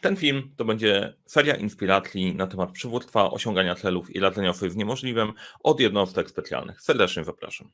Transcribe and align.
Ten 0.00 0.16
film 0.16 0.54
to 0.56 0.64
będzie 0.64 1.14
seria 1.26 1.56
inspiracji 1.56 2.34
na 2.34 2.46
temat 2.46 2.72
przywództwa, 2.72 3.30
osiągania 3.30 3.74
celów 3.74 4.16
i 4.16 4.20
radzenia 4.20 4.52
sobie 4.52 4.70
z 4.70 4.76
niemożliwym 4.76 5.32
od 5.62 5.80
jednostek 5.80 6.30
specjalnych. 6.30 6.82
Serdecznie 6.82 7.24
zapraszam. 7.24 7.70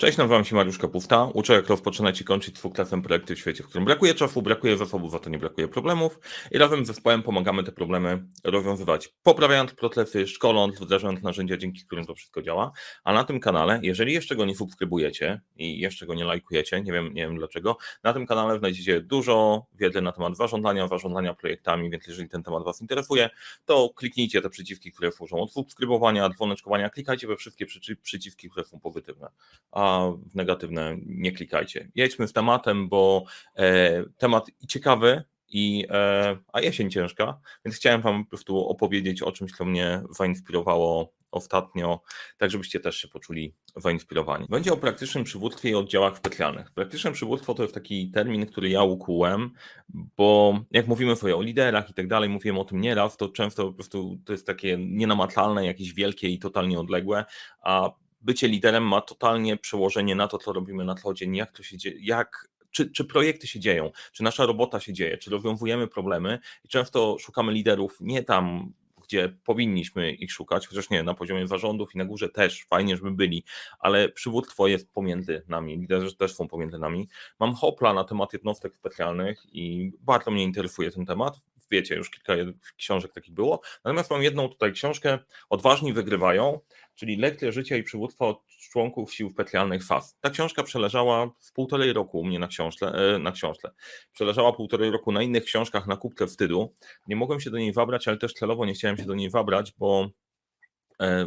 Cześć, 0.00 0.18
nazywam 0.18 0.44
się 0.44 0.56
Mariusz 0.56 0.78
Kapufta. 0.78 1.24
Uczę, 1.34 1.52
jak 1.52 1.68
rozpoczynać 1.68 2.20
i 2.20 2.24
kończyć 2.24 2.54
dwuklasem 2.54 3.02
projekty 3.02 3.36
w 3.36 3.38
świecie, 3.38 3.62
w 3.62 3.66
którym 3.66 3.84
brakuje 3.84 4.14
czasu, 4.14 4.42
brakuje 4.42 4.76
zasobów, 4.76 5.12
za 5.12 5.18
to 5.18 5.30
nie 5.30 5.38
brakuje 5.38 5.68
problemów. 5.68 6.20
I 6.50 6.58
razem 6.58 6.84
z 6.84 6.88
zespołem 6.88 7.22
pomagamy 7.22 7.64
te 7.64 7.72
problemy 7.72 8.24
rozwiązywać, 8.44 9.08
poprawiając 9.22 9.74
procesy, 9.74 10.26
szkoląc, 10.26 10.80
wdrażając 10.80 11.22
narzędzia, 11.22 11.56
dzięki 11.56 11.84
którym 11.84 12.06
to 12.06 12.14
wszystko 12.14 12.42
działa. 12.42 12.72
A 13.04 13.12
na 13.12 13.24
tym 13.24 13.40
kanale, 13.40 13.80
jeżeli 13.82 14.12
jeszcze 14.12 14.36
go 14.36 14.44
nie 14.44 14.54
subskrybujecie 14.54 15.40
i 15.56 15.80
jeszcze 15.80 16.06
go 16.06 16.14
nie 16.14 16.24
lajkujecie, 16.24 16.80
nie 16.80 16.92
wiem, 16.92 17.14
nie 17.14 17.26
wiem 17.26 17.36
dlaczego, 17.38 17.76
na 18.02 18.12
tym 18.12 18.26
kanale 18.26 18.58
znajdziecie 18.58 19.00
dużo 19.00 19.66
wiedzy 19.74 20.00
na 20.00 20.12
temat 20.12 20.36
zarządzania, 20.36 20.88
zarządzania 20.88 21.34
projektami, 21.34 21.90
więc 21.90 22.06
jeżeli 22.06 22.28
ten 22.28 22.42
temat 22.42 22.64
Was 22.64 22.80
interesuje, 22.80 23.30
to 23.64 23.90
kliknijcie 23.96 24.42
te 24.42 24.50
przyciski, 24.50 24.92
które 24.92 25.12
służą 25.12 25.36
od 25.36 25.52
subskrybowania, 25.52 26.28
dzwoneczkowania, 26.28 26.90
klikajcie 26.90 27.26
we 27.26 27.36
wszystkie 27.36 27.66
przyciski, 28.02 28.50
które 28.50 28.64
są 28.64 28.80
pozytywne. 28.80 29.28
A 29.72 29.89
w 30.30 30.34
negatywne 30.34 30.96
nie 31.06 31.32
klikajcie. 31.32 31.90
Jedźmy 31.94 32.28
z 32.28 32.32
tematem, 32.32 32.88
bo 32.88 33.24
e, 33.56 34.04
temat 34.18 34.46
ciekawy, 34.68 35.24
i, 35.50 35.86
e, 35.90 36.36
a 36.52 36.60
jesień 36.60 36.90
ciężka, 36.90 37.40
więc 37.64 37.76
chciałem 37.76 38.00
Wam 38.00 38.24
po 38.24 38.30
prostu 38.30 38.68
opowiedzieć 38.68 39.22
o 39.22 39.32
czymś, 39.32 39.52
co 39.52 39.64
mnie 39.64 40.02
zainspirowało 40.10 41.12
ostatnio, 41.30 42.00
tak 42.38 42.50
żebyście 42.50 42.80
też 42.80 42.96
się 42.96 43.08
poczuli 43.08 43.54
zainspirowani. 43.76 44.46
Będzie 44.48 44.72
o 44.72 44.76
praktycznym 44.76 45.24
przywództwie 45.24 45.70
i 45.70 45.74
oddziałach 45.74 46.16
specjalnych. 46.16 46.70
Praktyczne 46.70 47.12
przywództwo 47.12 47.54
to 47.54 47.62
jest 47.62 47.74
taki 47.74 48.10
termin, 48.10 48.46
który 48.46 48.68
ja 48.68 48.82
ukułem, 48.82 49.50
bo 49.88 50.60
jak 50.70 50.86
mówimy 50.86 51.16
sobie 51.16 51.36
o 51.36 51.42
liderach 51.42 51.90
i 51.90 51.94
tak 51.94 52.08
dalej, 52.08 52.28
mówiłem 52.28 52.58
o 52.58 52.64
tym 52.64 52.80
nieraz, 52.80 53.16
to 53.16 53.28
często 53.28 53.66
po 53.66 53.72
prostu 53.72 54.18
to 54.24 54.32
jest 54.32 54.46
takie 54.46 54.78
nienamacalne, 54.78 55.66
jakieś 55.66 55.94
wielkie 55.94 56.28
i 56.28 56.38
totalnie 56.38 56.80
odległe, 56.80 57.24
a 57.62 57.90
bycie 58.20 58.48
liderem 58.48 58.88
ma 58.88 59.00
totalnie 59.00 59.56
przełożenie 59.56 60.14
na 60.14 60.28
to, 60.28 60.38
co 60.38 60.52
robimy 60.52 60.84
na 60.84 60.94
co 60.94 61.14
dzień, 61.14 61.36
jak 61.36 61.52
to 61.52 61.62
się 61.62 61.76
dzieje, 61.76 61.96
jak 62.00 62.50
czy, 62.70 62.90
czy 62.90 63.04
projekty 63.04 63.46
się 63.46 63.60
dzieją, 63.60 63.90
czy 64.12 64.22
nasza 64.22 64.46
robota 64.46 64.80
się 64.80 64.92
dzieje, 64.92 65.18
czy 65.18 65.30
rozwiązujemy 65.30 65.88
problemy 65.88 66.38
i 66.64 66.68
często 66.68 67.16
szukamy 67.18 67.52
liderów 67.52 67.96
nie 68.00 68.22
tam, 68.22 68.72
gdzie 69.10 69.36
powinniśmy 69.44 70.12
ich 70.12 70.32
szukać, 70.32 70.66
chociaż 70.66 70.90
nie, 70.90 71.02
na 71.02 71.14
poziomie 71.14 71.48
zarządów 71.48 71.94
i 71.94 71.98
na 71.98 72.04
górze 72.04 72.28
też 72.28 72.64
fajnie, 72.64 72.96
żeby 72.96 73.10
byli, 73.10 73.44
ale 73.78 74.08
przywództwo 74.08 74.66
jest 74.66 74.92
pomiędzy 74.92 75.42
nami, 75.48 75.78
liderzy 75.78 76.16
też 76.16 76.34
są 76.34 76.48
pomiędzy 76.48 76.78
nami. 76.78 77.08
Mam 77.40 77.54
hopla 77.54 77.94
na 77.94 78.04
temat 78.04 78.32
jednostek 78.32 78.74
specjalnych 78.74 79.46
i 79.52 79.92
bardzo 80.00 80.30
mnie 80.30 80.44
interesuje 80.44 80.90
ten 80.90 81.06
temat. 81.06 81.40
Wiecie, 81.70 81.94
już 81.94 82.10
kilka 82.10 82.32
książek 82.76 83.12
takich 83.12 83.34
było. 83.34 83.60
Natomiast 83.84 84.10
mam 84.10 84.22
jedną 84.22 84.48
tutaj 84.48 84.72
książkę, 84.72 85.18
Odważni 85.50 85.92
wygrywają 85.92 86.60
czyli 87.00 87.16
Lekcje 87.16 87.52
życia 87.52 87.76
i 87.76 87.82
przywództwa 87.82 88.26
od 88.26 88.46
członków 88.46 89.14
sił 89.14 89.30
specjalnych 89.30 89.86
FAS. 89.86 90.16
Ta 90.20 90.30
książka 90.30 90.62
przeleżała 90.62 91.30
w 91.40 91.52
półtorej 91.52 91.92
roku 91.92 92.20
u 92.20 92.24
mnie 92.24 92.38
na 92.38 92.46
książce, 92.46 92.86
e, 92.86 93.18
na 93.18 93.32
książce. 93.32 93.70
Przeleżała 94.12 94.52
półtorej 94.52 94.90
roku 94.90 95.12
na 95.12 95.22
innych 95.22 95.44
książkach 95.44 95.86
na 95.86 95.96
kubce 95.96 96.26
wstydu. 96.26 96.74
Nie 97.06 97.16
mogłem 97.16 97.40
się 97.40 97.50
do 97.50 97.58
niej 97.58 97.72
wabrać, 97.72 98.08
ale 98.08 98.16
też 98.16 98.32
celowo 98.32 98.66
nie 98.66 98.72
chciałem 98.72 98.96
się 98.96 99.04
do 99.04 99.14
niej 99.14 99.30
wabrać, 99.30 99.72
bo 99.78 100.10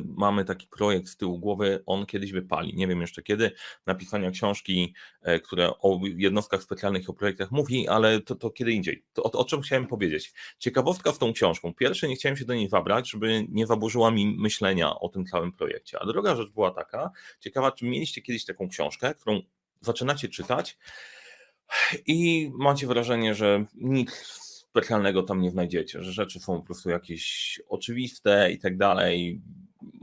mamy 0.05 0.45
taki 0.45 0.67
projekt 0.67 1.07
z 1.07 1.17
tyłu 1.17 1.39
głowy, 1.39 1.83
on 1.85 2.05
kiedyś 2.05 2.31
wypali. 2.31 2.75
Nie 2.75 2.87
wiem 2.87 3.01
jeszcze 3.01 3.23
kiedy, 3.23 3.51
napisania 3.85 4.31
książki, 4.31 4.93
e, 5.21 5.39
które 5.39 5.69
o 5.69 5.99
jednostkach 6.03 6.63
specjalnych 6.63 7.03
i 7.03 7.07
o 7.07 7.13
projektach 7.13 7.51
mówi, 7.51 7.87
ale 7.87 8.21
to, 8.21 8.35
to 8.35 8.49
kiedy 8.49 8.71
indziej. 8.71 9.03
To 9.13 9.23
o, 9.23 9.31
o, 9.31 9.45
czym 9.45 9.61
chciałem 9.61 9.87
powiedzieć? 9.87 10.33
Ciekawostka 10.59 11.11
z 11.11 11.17
tą 11.17 11.33
książką. 11.33 11.73
Pierwsze, 11.73 12.07
nie 12.07 12.15
chciałem 12.15 12.37
się 12.37 12.45
do 12.45 12.53
niej 12.53 12.69
wabrać, 12.69 13.11
żeby 13.11 13.45
nie 13.49 13.67
zaburzyła 13.67 14.11
mi 14.11 14.37
myślenia 14.37 14.99
o 14.99 15.09
tym 15.09 15.25
całym 15.25 15.51
projekcie. 15.51 15.99
A 15.99 16.05
druga 16.05 16.35
rzecz 16.35 16.51
była 16.51 16.71
taka, 16.71 17.11
ciekawa, 17.39 17.71
czy 17.71 17.85
mieliście 17.85 18.21
kiedyś 18.21 18.45
taką 18.45 18.69
książkę, 18.69 19.13
którą 19.15 19.41
zaczynacie 19.81 20.29
czytać 20.29 20.77
i 22.07 22.51
macie 22.53 22.87
wrażenie, 22.87 23.35
że 23.35 23.65
nic 23.75 24.11
specjalnego 24.73 25.23
tam 25.23 25.41
nie 25.41 25.51
znajdziecie, 25.51 26.03
że 26.03 26.11
rzeczy 26.11 26.39
są 26.39 26.59
po 26.59 26.65
prostu 26.65 26.89
jakieś 26.89 27.61
oczywiste 27.67 28.51
i 28.51 28.59
tak 28.59 28.77
dalej. 28.77 29.41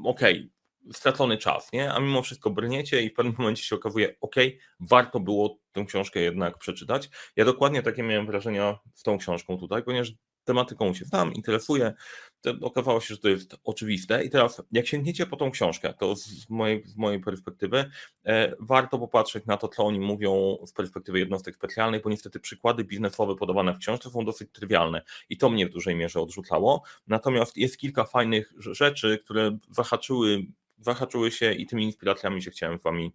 Okej, 0.04 0.38
okay, 0.38 0.92
stracony 0.92 1.38
czas, 1.38 1.72
nie? 1.72 1.92
A 1.92 2.00
mimo 2.00 2.22
wszystko 2.22 2.50
brniecie 2.50 3.02
i 3.02 3.10
w 3.10 3.14
pewnym 3.14 3.34
momencie 3.38 3.62
się 3.62 3.76
okazuje, 3.76 4.16
ok, 4.20 4.36
warto 4.80 5.20
było 5.20 5.58
tę 5.72 5.84
książkę 5.84 6.20
jednak 6.20 6.58
przeczytać. 6.58 7.10
Ja 7.36 7.44
dokładnie 7.44 7.82
takie 7.82 8.02
miałem 8.02 8.26
wrażenia 8.26 8.78
z 8.94 9.02
tą 9.02 9.18
książką 9.18 9.58
tutaj, 9.58 9.82
ponieważ 9.82 10.12
tematyką 10.50 10.94
się 10.94 11.04
znam, 11.04 11.32
interesuję. 11.34 11.94
To 12.40 12.54
okazało 12.60 13.00
się, 13.00 13.14
że 13.14 13.20
to 13.20 13.28
jest 13.28 13.56
oczywiste. 13.64 14.24
I 14.24 14.30
teraz, 14.30 14.62
jak 14.72 14.86
sięgniecie 14.86 15.26
po 15.26 15.36
tą 15.36 15.50
książkę, 15.50 15.94
to 15.98 16.16
z 16.16 16.50
mojej, 16.50 16.86
z 16.86 16.96
mojej 16.96 17.20
perspektywy 17.20 17.90
e, 18.24 18.54
warto 18.60 18.98
popatrzeć 18.98 19.46
na 19.46 19.56
to, 19.56 19.68
co 19.68 19.84
oni 19.84 20.00
mówią 20.00 20.56
z 20.66 20.72
perspektywy 20.72 21.18
jednostek 21.18 21.54
specjalnych, 21.54 22.02
bo 22.02 22.10
niestety 22.10 22.40
przykłady 22.40 22.84
biznesowe 22.84 23.36
podawane 23.36 23.74
w 23.74 23.78
książce 23.78 24.10
są 24.10 24.24
dosyć 24.24 24.48
trywialne 24.52 25.02
i 25.28 25.36
to 25.36 25.50
mnie 25.50 25.66
w 25.66 25.70
dużej 25.70 25.96
mierze 25.96 26.20
odrzucało. 26.20 26.82
Natomiast 27.06 27.56
jest 27.56 27.78
kilka 27.78 28.04
fajnych 28.04 28.52
rzeczy, 28.56 29.18
które 29.24 29.58
zahaczyły, 29.70 30.46
zahaczyły 30.78 31.30
się 31.30 31.52
i 31.52 31.66
tymi 31.66 31.84
inspiracjami 31.84 32.42
się 32.42 32.50
chciałem 32.50 32.78
z 32.78 32.82
Wami 32.82 33.12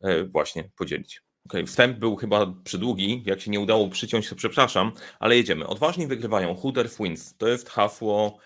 e, 0.00 0.24
właśnie 0.24 0.70
podzielić. 0.76 1.22
Okay, 1.46 1.66
wstęp 1.66 1.98
był 1.98 2.16
chyba 2.16 2.46
przydługi. 2.64 3.22
Jak 3.26 3.40
się 3.40 3.50
nie 3.50 3.60
udało 3.60 3.88
przyciąć, 3.88 4.28
to 4.28 4.36
przepraszam, 4.36 4.92
ale 5.20 5.36
jedziemy. 5.36 5.66
Odważni 5.66 6.06
wygrywają. 6.06 6.54
Hooter 6.54 6.88
wins. 7.00 7.34
To 7.36 7.48
jest 7.48 7.70
hasło 7.70 8.38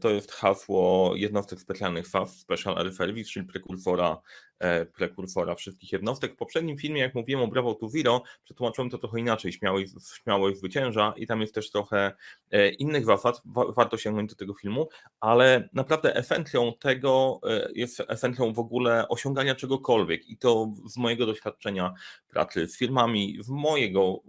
to 0.00 0.10
jest 0.10 0.32
hasło 0.32 1.12
jednostek 1.16 1.60
specjalnych 1.60 2.08
FAS, 2.08 2.38
Special 2.38 2.78
Air 2.78 2.92
Service, 2.92 3.30
czyli 3.30 3.46
prekursora, 3.46 4.20
e, 4.58 4.86
prekursora 4.86 5.54
wszystkich 5.54 5.92
jednostek. 5.92 6.32
W 6.32 6.36
poprzednim 6.36 6.78
filmie, 6.78 7.00
jak 7.00 7.14
mówiłem 7.14 7.44
o 7.44 7.48
Bravo 7.48 7.74
to 7.74 7.88
Zero, 7.88 8.22
przetłumaczyłem 8.44 8.90
to 8.90 8.98
trochę 8.98 9.20
inaczej, 9.20 9.52
śmiałość, 9.52 9.92
śmiałość 10.22 10.58
zwycięża 10.58 11.14
i 11.16 11.26
tam 11.26 11.40
jest 11.40 11.54
też 11.54 11.70
trochę 11.70 12.12
e, 12.50 12.68
innych 12.68 13.04
zasad, 13.04 13.42
warto 13.76 13.96
sięgnąć 13.96 14.30
do 14.30 14.36
tego 14.36 14.54
filmu, 14.54 14.88
ale 15.20 15.68
naprawdę 15.72 16.16
esencją 16.16 16.72
tego 16.80 17.40
jest 17.74 18.02
esencją 18.08 18.52
w 18.52 18.58
ogóle 18.58 19.08
osiągania 19.08 19.54
czegokolwiek 19.54 20.28
i 20.28 20.38
to 20.38 20.72
z 20.86 20.96
mojego 20.96 21.26
doświadczenia 21.26 21.94
pracy 22.28 22.66
z 22.68 22.78
firmami, 22.78 23.38
z 23.40 23.48
mojego, 23.48 24.20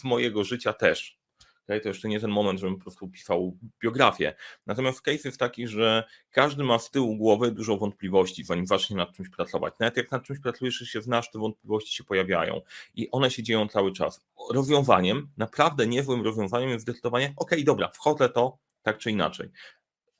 z 0.00 0.04
mojego 0.04 0.44
życia 0.44 0.72
też 0.72 1.23
Okay? 1.64 1.80
To 1.80 1.88
jeszcze 1.88 2.08
nie 2.08 2.20
ten 2.20 2.30
moment, 2.30 2.60
żebym 2.60 2.76
po 2.76 2.82
prostu 2.82 3.08
pisał 3.08 3.58
biografię. 3.82 4.34
Natomiast 4.66 5.00
case 5.00 5.28
jest 5.28 5.38
taki, 5.38 5.68
że 5.68 6.04
każdy 6.30 6.64
ma 6.64 6.78
z 6.78 6.90
tyłu 6.90 7.16
głowy 7.16 7.50
dużo 7.50 7.76
wątpliwości, 7.76 8.44
zanim 8.44 8.66
zacznie 8.66 8.96
nad 8.96 9.12
czymś 9.12 9.28
pracować. 9.28 9.74
Nawet 9.80 9.96
jak 9.96 10.10
nad 10.10 10.24
czymś 10.24 10.40
pracujesz 10.40 10.74
się 10.74 11.02
znasz, 11.02 11.30
te 11.30 11.38
wątpliwości 11.38 11.96
się 11.96 12.04
pojawiają 12.04 12.60
i 12.94 13.10
one 13.10 13.30
się 13.30 13.42
dzieją 13.42 13.68
cały 13.68 13.92
czas. 13.92 14.20
Rozwiązaniem, 14.50 15.28
naprawdę 15.36 15.86
niezłym 15.86 16.22
rozwiązaniem 16.22 16.70
jest 16.70 16.82
zdecydowanie, 16.82 17.34
ok, 17.36 17.50
dobra, 17.64 17.88
wchodzę 17.88 18.28
to 18.28 18.58
tak 18.82 18.98
czy 18.98 19.10
inaczej. 19.10 19.50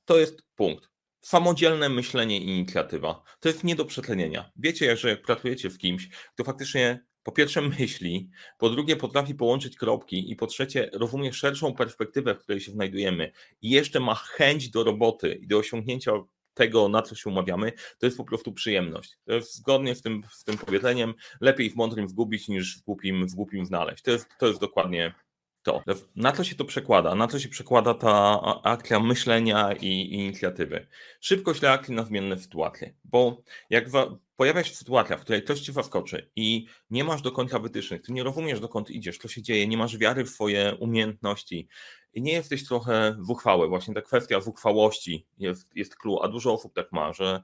To 0.04 0.18
jest 0.18 0.42
punkt 0.54 0.94
samodzielne 1.24 1.88
myślenie 1.88 2.40
i 2.40 2.48
inicjatywa. 2.48 3.22
To 3.40 3.48
jest 3.48 3.64
nie 3.64 3.76
do 3.76 3.84
przetlenienia. 3.84 4.50
Wiecie, 4.56 4.96
że 4.96 5.08
jak 5.08 5.22
pracujecie 5.22 5.70
z 5.70 5.78
kimś, 5.78 6.08
to 6.34 6.44
faktycznie 6.44 7.04
po 7.24 7.32
pierwsze 7.32 7.62
myśli, 7.62 8.30
po 8.58 8.70
drugie 8.70 8.96
potrafi 8.96 9.34
połączyć 9.34 9.76
kropki 9.76 10.30
i 10.30 10.36
po 10.36 10.46
trzecie 10.46 10.90
rozumie 10.92 11.32
szerszą 11.32 11.74
perspektywę, 11.74 12.34
w 12.34 12.38
której 12.38 12.60
się 12.60 12.72
znajdujemy 12.72 13.32
i 13.62 13.70
jeszcze 13.70 14.00
ma 14.00 14.14
chęć 14.14 14.70
do 14.70 14.84
roboty 14.84 15.34
i 15.34 15.46
do 15.46 15.58
osiągnięcia 15.58 16.12
tego, 16.54 16.88
na 16.88 17.02
co 17.02 17.14
się 17.14 17.30
umawiamy, 17.30 17.72
to 17.98 18.06
jest 18.06 18.16
po 18.16 18.24
prostu 18.24 18.52
przyjemność. 18.52 19.16
To 19.24 19.32
jest 19.32 19.54
zgodnie 19.54 19.94
z 19.94 20.02
tym, 20.02 20.22
z 20.30 20.44
tym 20.44 20.58
powiedzeniem, 20.58 21.14
lepiej 21.40 21.70
w 21.70 21.76
mądrym 21.76 22.08
zgubić 22.08 22.48
niż 22.48 22.78
w 22.78 22.82
głupim, 22.82 23.26
w 23.26 23.34
głupim 23.34 23.66
znaleźć. 23.66 24.02
To 24.02 24.10
jest, 24.10 24.28
to 24.38 24.46
jest 24.46 24.60
dokładnie 24.60 25.14
to. 25.62 25.82
Na 26.16 26.32
co 26.32 26.44
się 26.44 26.54
to 26.54 26.64
przekłada? 26.64 27.14
Na 27.14 27.28
co 27.28 27.38
się 27.38 27.48
przekłada 27.48 27.94
ta 27.94 28.40
akcja 28.62 29.00
myślenia 29.00 29.72
i, 29.72 30.14
inicjatywy? 30.14 30.86
Szybkość 31.20 31.62
reakcji 31.62 31.94
na 31.94 32.04
zmienne 32.04 32.38
sytuacje, 32.38 32.94
bo 33.04 33.42
jak 33.70 33.90
pojawia 34.36 34.64
się 34.64 34.74
sytuacja, 34.74 35.16
w 35.16 35.20
której 35.20 35.42
ktoś 35.42 35.60
ci 35.60 35.72
zaskoczy 35.72 36.30
i 36.36 36.66
nie 36.90 37.04
masz 37.04 37.22
do 37.22 37.32
końca 37.32 37.58
wytycznych, 37.58 38.02
ty 38.02 38.12
nie 38.12 38.22
rozumiesz 38.22 38.60
dokąd 38.60 38.90
idziesz, 38.90 39.18
co 39.18 39.28
się 39.28 39.42
dzieje, 39.42 39.68
nie 39.68 39.76
masz 39.76 39.98
wiary 39.98 40.24
w 40.24 40.28
swoje 40.28 40.76
umiejętności 40.80 41.68
i 42.14 42.22
nie 42.22 42.32
jesteś 42.32 42.64
trochę 42.64 43.16
zuchwały, 43.20 43.68
właśnie 43.68 43.94
ta 43.94 44.02
kwestia 44.02 44.40
zuchwałości 44.40 45.26
jest, 45.38 45.76
jest 45.76 45.96
clue, 45.96 46.18
a 46.22 46.28
dużo 46.28 46.52
osób 46.52 46.74
tak 46.74 46.92
ma, 46.92 47.12
że 47.12 47.42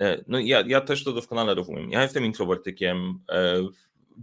e, 0.00 0.24
no 0.28 0.38
ja, 0.38 0.64
ja 0.66 0.80
też 0.80 1.04
to 1.04 1.12
doskonale 1.12 1.54
rozumiem. 1.54 1.90
Ja 1.90 2.02
jestem 2.02 2.24
introwertykiem, 2.24 3.20
e, 3.28 3.68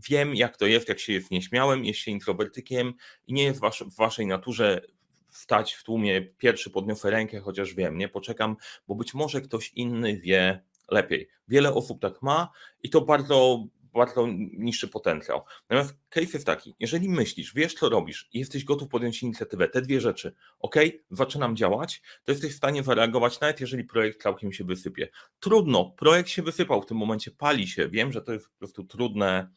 wiem 0.09 0.36
jak 0.36 0.57
to 0.57 0.66
jest, 0.66 0.89
jak 0.89 1.00
się 1.00 1.13
jest 1.13 1.31
nieśmiałym, 1.31 1.86
jest 1.86 2.00
się 2.00 2.12
introwertykiem 2.12 2.94
i 3.27 3.33
nie 3.33 3.44
jest 3.44 3.62
w 3.81 3.95
waszej 3.95 4.27
naturze 4.27 4.81
stać 5.30 5.74
w 5.74 5.83
tłumie, 5.83 6.21
pierwszy 6.21 6.69
podniosę 6.69 7.12
rękę, 7.12 7.39
chociaż 7.39 7.74
wiem, 7.74 7.98
nie 7.98 8.09
poczekam, 8.09 8.56
bo 8.88 8.95
być 8.95 9.13
może 9.13 9.42
ktoś 9.42 9.71
inny 9.75 10.18
wie, 10.18 10.63
lepiej. 10.89 11.30
Wiele 11.47 11.74
osób 11.74 12.01
tak 12.01 12.21
ma 12.21 12.50
i 12.83 12.89
to 12.89 13.01
bardzo, 13.01 13.65
bardzo 13.94 14.27
niższy 14.53 14.88
potencjał. 14.88 15.41
Natomiast 15.69 15.97
case 16.09 16.30
jest 16.33 16.45
taki, 16.45 16.75
jeżeli 16.80 17.09
myślisz, 17.09 17.53
wiesz 17.53 17.74
co 17.74 17.89
robisz 17.89 18.30
i 18.33 18.39
jesteś 18.39 18.63
gotów 18.63 18.89
podjąć 18.89 19.24
inicjatywę, 19.24 19.68
te 19.68 19.81
dwie 19.81 20.01
rzeczy, 20.01 20.35
ok, 20.59 20.75
zaczynam 21.12 21.56
działać, 21.56 22.01
to 22.24 22.31
jesteś 22.31 22.53
w 22.53 22.57
stanie 22.57 22.83
zareagować 22.83 23.39
nawet 23.39 23.62
jeżeli 23.62 23.83
projekt 23.83 24.21
całkiem 24.21 24.53
się 24.53 24.63
wysypie. 24.63 25.09
Trudno, 25.39 25.85
projekt 25.85 26.30
się 26.30 26.41
wysypał 26.41 26.81
w 26.81 26.85
tym 26.85 26.97
momencie, 26.97 27.31
pali 27.31 27.68
się, 27.68 27.89
wiem, 27.89 28.12
że 28.12 28.21
to 28.21 28.33
jest 28.33 28.50
po 28.50 28.57
prostu 28.57 28.83
trudne, 28.83 29.50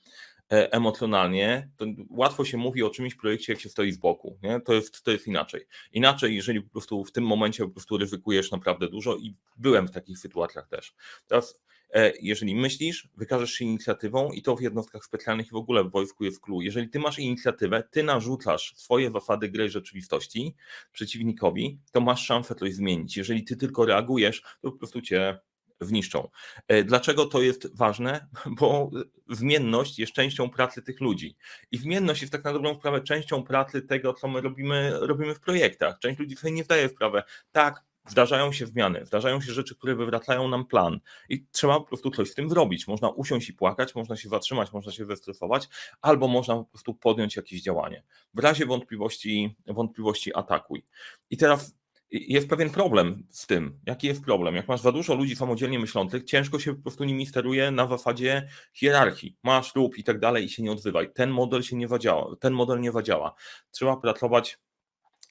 emocjonalnie, 0.49 1.71
to 1.77 1.87
łatwo 2.11 2.45
się 2.45 2.57
mówi 2.57 2.83
o 2.83 2.91
czymś 2.91 3.15
projekcie, 3.15 3.53
jak 3.53 3.61
się 3.63 3.69
stoi 3.69 3.93
z 3.93 3.97
boku. 3.97 4.39
Nie? 4.43 4.61
To, 4.61 4.75
jest, 4.75 5.03
to 5.03 5.11
jest 5.11 5.27
inaczej. 5.27 5.67
Inaczej, 5.93 6.37
jeżeli 6.37 6.63
po 6.63 6.71
prostu 6.71 7.05
w 7.05 7.13
tym 7.13 7.25
momencie 7.25 7.65
po 7.65 7.71
prostu 7.71 7.99
ryzykujesz 7.99 8.51
naprawdę 8.51 8.89
dużo 8.89 9.17
i 9.17 9.35
byłem 9.57 9.89
w 9.89 9.91
takich 9.91 10.19
sytuacjach 10.19 10.69
też. 10.69 10.95
Teraz, 11.27 11.61
e, 11.95 12.13
jeżeli 12.21 12.57
myślisz, 12.57 13.09
wykażesz 13.17 13.53
się 13.53 13.65
inicjatywą 13.65 14.33
i 14.33 14.43
to 14.43 14.57
w 14.57 14.61
jednostkach 14.61 15.05
specjalnych 15.05 15.47
i 15.47 15.51
w 15.51 15.57
ogóle 15.57 15.85
w 15.85 15.91
wojsku 15.91 16.25
jest 16.25 16.41
clue. 16.41 16.61
Jeżeli 16.61 16.89
ty 16.89 16.99
masz 16.99 17.19
inicjatywę, 17.19 17.83
ty 17.91 18.03
narzucasz 18.03 18.75
swoje 18.77 19.11
zasady 19.11 19.49
gry 19.49 19.69
rzeczywistości 19.69 20.55
przeciwnikowi, 20.93 21.79
to 21.93 22.01
masz 22.01 22.27
szansę 22.27 22.55
coś 22.55 22.75
zmienić. 22.75 23.17
Jeżeli 23.17 23.45
ty 23.45 23.57
tylko 23.57 23.87
reagujesz, 23.87 24.43
to 24.43 24.73
po 24.73 24.79
prostu 24.79 25.03
cię 25.03 25.39
wniszczą. 25.81 26.29
E, 26.69 26.85
dlaczego 26.85 27.27
to 27.27 27.43
jest 27.43 27.77
ważne? 27.77 28.27
Bo 28.61 28.91
zmienność 29.31 29.99
jest 29.99 30.13
częścią 30.13 30.51
pracy 30.51 30.83
tych 30.83 31.01
ludzi. 31.01 31.37
I 31.71 31.79
zmienność 31.79 32.21
jest 32.21 32.33
tak 32.33 32.45
na 32.45 32.53
dobrą 32.53 32.75
sprawę 32.75 33.01
częścią 33.01 33.43
pracy 33.43 33.83
tego, 33.83 34.15
co 34.15 34.29
my 34.29 34.41
robimy, 34.41 34.99
robimy 35.01 35.35
w 35.35 35.41
projektach. 35.41 35.99
Część 35.99 36.19
ludzi 36.19 36.37
sobie 36.37 36.53
nie 36.53 36.65
zdaje 36.65 36.89
sprawę. 36.89 37.23
Tak, 37.53 37.85
zdarzają 38.09 38.53
się 38.53 38.67
zmiany, 38.67 39.07
zdarzają 39.07 39.41
się 39.41 39.53
rzeczy, 39.53 39.77
które 39.77 39.95
wywracają 39.95 40.49
nam 40.49 40.67
plan 40.67 41.01
i 41.29 41.47
trzeba 41.53 41.81
po 41.81 41.87
prostu 41.87 42.11
coś 42.11 42.31
z 42.31 42.35
tym 42.35 42.51
zrobić. 42.51 42.89
Można 42.89 43.09
usiąść 43.09 43.49
i 43.49 43.53
płakać, 43.53 43.95
można 43.95 44.17
się 44.17 44.29
zatrzymać, 44.29 44.73
można 44.73 44.93
się 44.93 45.07
zestresować, 45.07 45.69
albo 46.01 46.29
można 46.29 46.57
po 46.57 46.65
prostu 46.65 46.95
podjąć 46.95 47.37
jakieś 47.37 47.63
działanie. 47.63 48.03
W 48.35 48.39
razie 48.39 48.67
wątpliwości, 48.67 49.57
wątpliwości 49.67 50.35
atakuj. 50.35 50.85
I 51.31 51.37
teraz 51.37 51.75
jest 52.11 52.49
pewien 52.49 52.71
problem 52.71 53.27
z 53.31 53.47
tym. 53.47 53.81
Jaki 53.87 54.07
jest 54.07 54.25
problem? 54.25 54.57
Jak 54.57 54.69
masz 54.69 54.81
za 54.81 54.93
dużo 54.93 55.15
ludzi 55.15 55.37
samodzielnie 55.37 55.79
myślących, 55.79 56.25
ciężko 56.25 56.59
się 56.59 56.75
po 56.75 56.83
prostu 56.83 57.05
nimi 57.05 57.27
steruje 57.27 57.71
na 57.71 57.87
zasadzie 57.87 58.49
hierarchii. 58.73 59.37
Masz 59.43 59.75
lub 59.75 59.99
i 59.99 60.05
tak 60.05 60.19
dalej 60.19 60.45
i 60.45 60.49
się 60.49 60.63
nie 60.63 60.73
odzywaj. 60.73 61.13
Ten 61.13 61.31
model 61.31 61.63
się 61.63 61.77
nie 61.77 61.89
zadziała. 61.89 62.37
Ten 62.41 62.53
model 62.53 62.81
nie 62.81 62.93
zadziała. 62.93 63.35
Trzeba 63.71 63.97
pracować, 63.97 64.59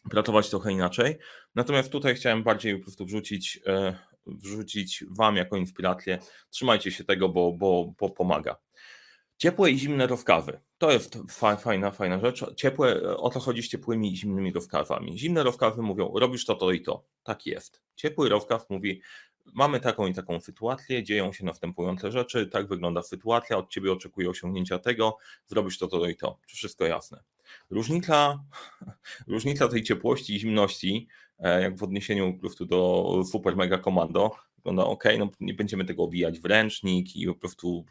pracować 0.09 0.49
trochę 0.49 0.71
inaczej. 0.71 1.17
Natomiast 1.55 1.91
tutaj 1.91 2.15
chciałem 2.15 2.43
bardziej 2.43 2.77
po 2.77 2.83
prostu 2.83 3.05
wrzucić, 3.05 3.59
e, 3.67 3.95
wrzucić 4.25 5.03
Wam 5.09 5.35
jako 5.35 5.57
inspirację. 5.57 6.19
Trzymajcie 6.49 6.91
się 6.91 7.03
tego, 7.03 7.29
bo, 7.29 7.53
bo, 7.53 7.93
bo 7.99 8.09
pomaga. 8.09 8.64
Ciepłe 9.37 9.71
i 9.71 9.79
zimne 9.79 10.07
rozkazy. 10.07 10.59
To 10.77 10.91
jest 10.91 11.17
fajna, 11.59 11.91
fajna 11.91 12.19
rzecz. 12.19 12.55
Ciepłe, 12.55 13.17
o 13.17 13.29
to 13.29 13.39
chodzi 13.39 13.63
z 13.63 13.69
ciepłymi 13.69 14.13
i 14.13 14.17
zimnymi 14.17 14.51
rozkazami. 14.51 15.19
Zimne 15.19 15.43
rozkazy 15.43 15.81
mówią, 15.81 16.11
robisz 16.15 16.45
to, 16.45 16.55
to 16.55 16.71
i 16.71 16.81
to. 16.81 17.03
Tak 17.23 17.45
jest. 17.45 17.81
Ciepły 17.95 18.29
rozkaz 18.29 18.69
mówi, 18.69 19.01
mamy 19.53 19.79
taką 19.79 20.07
i 20.07 20.13
taką 20.13 20.39
sytuację, 20.41 21.03
dzieją 21.03 21.33
się 21.33 21.45
następujące 21.45 22.11
rzeczy, 22.11 22.47
tak 22.47 22.67
wygląda 22.67 23.01
sytuacja, 23.01 23.57
od 23.57 23.69
ciebie 23.69 23.91
oczekuję 23.91 24.29
osiągnięcia 24.29 24.79
tego, 24.79 25.17
zrobisz 25.47 25.77
to, 25.77 25.87
to 25.87 26.07
i 26.07 26.15
to. 26.15 26.39
Wszystko 26.47 26.85
jasne. 26.85 27.23
Różnica, 27.69 28.43
różnica 29.27 29.67
tej 29.67 29.83
ciepłości 29.83 30.35
i 30.35 30.39
zimności, 30.39 31.07
e, 31.39 31.61
jak 31.61 31.77
w 31.77 31.83
odniesieniu 31.83 32.39
po 32.39 32.65
do 32.65 33.23
super 33.31 33.55
mega 33.55 33.77
komando, 33.77 34.35
wygląda 34.55 34.85
ok, 34.85 35.03
no 35.19 35.29
nie 35.39 35.53
będziemy 35.53 35.85
tego 35.85 36.03
owijać 36.03 36.39
w 36.39 36.45
ręcznik 36.45 37.15
i 37.15 37.27
po 37.27 37.35
prostu 37.35 37.85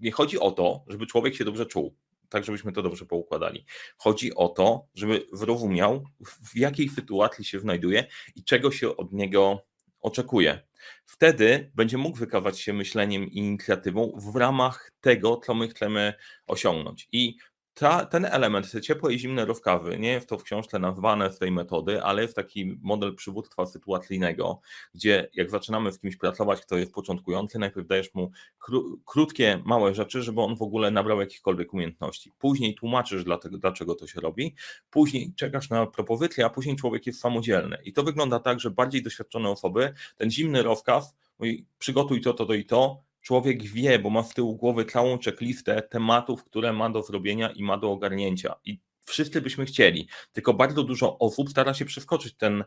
nie 0.00 0.12
chodzi 0.12 0.38
o 0.38 0.50
to, 0.50 0.84
żeby 0.86 1.06
człowiek 1.06 1.34
się 1.34 1.44
dobrze 1.44 1.66
czuł, 1.66 1.96
tak 2.28 2.44
żebyśmy 2.44 2.72
to 2.72 2.82
dobrze 2.82 3.06
poukładali. 3.06 3.64
Chodzi 3.96 4.34
o 4.34 4.48
to, 4.48 4.86
żeby 4.94 5.26
zrozumiał, 5.32 6.04
w 6.20 6.56
jakiej 6.56 6.88
sytuacji 6.88 7.44
się 7.44 7.60
znajduje 7.60 8.06
i 8.36 8.44
czego 8.44 8.70
się 8.70 8.96
od 8.96 9.12
niego 9.12 9.66
oczekuje. 10.00 10.60
Wtedy 11.06 11.70
będzie 11.74 11.98
mógł 11.98 12.18
wykazać 12.18 12.60
się 12.60 12.72
myśleniem 12.72 13.24
i 13.24 13.38
inicjatywą 13.38 14.12
w 14.32 14.36
ramach 14.36 14.92
tego, 15.00 15.36
co 15.36 15.54
my 15.54 15.68
chcemy 15.68 16.14
osiągnąć. 16.46 17.08
I 17.12 17.36
ta, 17.80 18.06
ten 18.06 18.24
element, 18.24 18.72
te 18.72 18.80
ciepłe 18.80 19.14
i 19.14 19.18
zimne 19.18 19.44
rozkawy, 19.44 19.98
nie 19.98 20.10
jest 20.10 20.28
to 20.28 20.38
w 20.38 20.42
książce 20.42 20.78
nazwane 20.78 21.32
z 21.32 21.38
tej 21.38 21.52
metody, 21.52 22.02
ale 22.02 22.22
jest 22.22 22.36
taki 22.36 22.78
model 22.82 23.14
przywództwa 23.14 23.66
sytuacyjnego, 23.66 24.60
gdzie 24.94 25.30
jak 25.34 25.50
zaczynamy 25.50 25.92
z 25.92 25.98
kimś 25.98 26.16
pracować, 26.16 26.60
kto 26.60 26.76
jest 26.76 26.92
początkujący, 26.92 27.58
najpierw 27.58 27.86
dajesz 27.86 28.14
mu 28.14 28.30
kró, 28.58 28.82
krótkie, 29.04 29.62
małe 29.64 29.94
rzeczy, 29.94 30.22
żeby 30.22 30.40
on 30.40 30.56
w 30.56 30.62
ogóle 30.62 30.90
nabrał 30.90 31.20
jakichkolwiek 31.20 31.74
umiejętności. 31.74 32.32
Później 32.38 32.74
tłumaczysz, 32.74 33.24
dlatego, 33.24 33.58
dlaczego 33.58 33.94
to 33.94 34.06
się 34.06 34.20
robi, 34.20 34.54
później 34.90 35.32
czekasz 35.36 35.70
na 35.70 35.86
propozycję, 35.86 36.46
a 36.46 36.50
później 36.50 36.76
człowiek 36.76 37.06
jest 37.06 37.20
samodzielny. 37.20 37.78
I 37.84 37.92
to 37.92 38.02
wygląda 38.02 38.40
tak, 38.40 38.60
że 38.60 38.70
bardziej 38.70 39.02
doświadczone 39.02 39.48
osoby, 39.48 39.94
ten 40.16 40.30
zimny 40.30 40.62
rozkaz, 40.62 41.14
mówi 41.38 41.66
przygotuj 41.78 42.20
to, 42.20 42.34
to, 42.34 42.46
to 42.46 42.54
i 42.54 42.64
to, 42.64 43.02
człowiek 43.22 43.62
wie, 43.62 43.98
bo 43.98 44.10
ma 44.10 44.22
z 44.22 44.34
tyłu 44.34 44.56
głowy 44.56 44.84
całą 44.84 45.18
checklistę 45.18 45.82
tematów, 45.82 46.44
które 46.44 46.72
ma 46.72 46.90
do 46.90 47.02
zrobienia 47.02 47.50
i 47.50 47.62
ma 47.62 47.78
do 47.78 47.90
ogarnięcia. 47.90 48.54
I 48.64 48.80
wszyscy 49.04 49.40
byśmy 49.40 49.64
chcieli, 49.64 50.08
tylko 50.32 50.54
bardzo 50.54 50.84
dużo 50.84 51.18
osób 51.18 51.50
stara 51.50 51.74
się 51.74 51.84
przeskoczyć 51.84 52.36
ten 52.36 52.64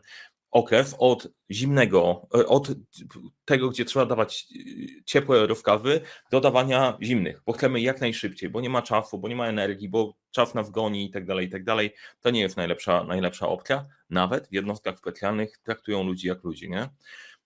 okres 0.50 0.96
od 0.98 1.28
zimnego, 1.50 2.26
e, 2.34 2.46
od 2.46 2.68
tego, 3.44 3.70
gdzie 3.70 3.84
trzeba 3.84 4.06
dawać 4.06 4.46
e, 4.52 5.04
ciepłe 5.04 5.46
rozkazy, 5.46 6.00
do 6.30 6.40
dawania 6.40 6.98
zimnych, 7.02 7.42
bo 7.46 7.52
chcemy 7.52 7.80
jak 7.80 8.00
najszybciej, 8.00 8.50
bo 8.50 8.60
nie 8.60 8.70
ma 8.70 8.82
czasu, 8.82 9.18
bo 9.18 9.28
nie 9.28 9.36
ma 9.36 9.46
energii, 9.46 9.88
bo 9.88 10.14
czas 10.30 10.54
nas 10.54 10.70
goni 10.70 11.04
i 11.06 11.10
tak 11.10 11.26
dalej, 11.26 11.46
i 11.46 11.50
tak 11.50 11.64
dalej. 11.64 11.94
To 12.20 12.30
nie 12.30 12.40
jest 12.40 12.56
najlepsza, 12.56 13.04
najlepsza 13.04 13.48
opcja. 13.48 13.86
Nawet 14.10 14.48
w 14.48 14.52
jednostkach 14.52 14.98
specjalnych 14.98 15.58
traktują 15.58 16.04
ludzi 16.04 16.28
jak 16.28 16.44
ludzi, 16.44 16.70
nie? 16.70 16.88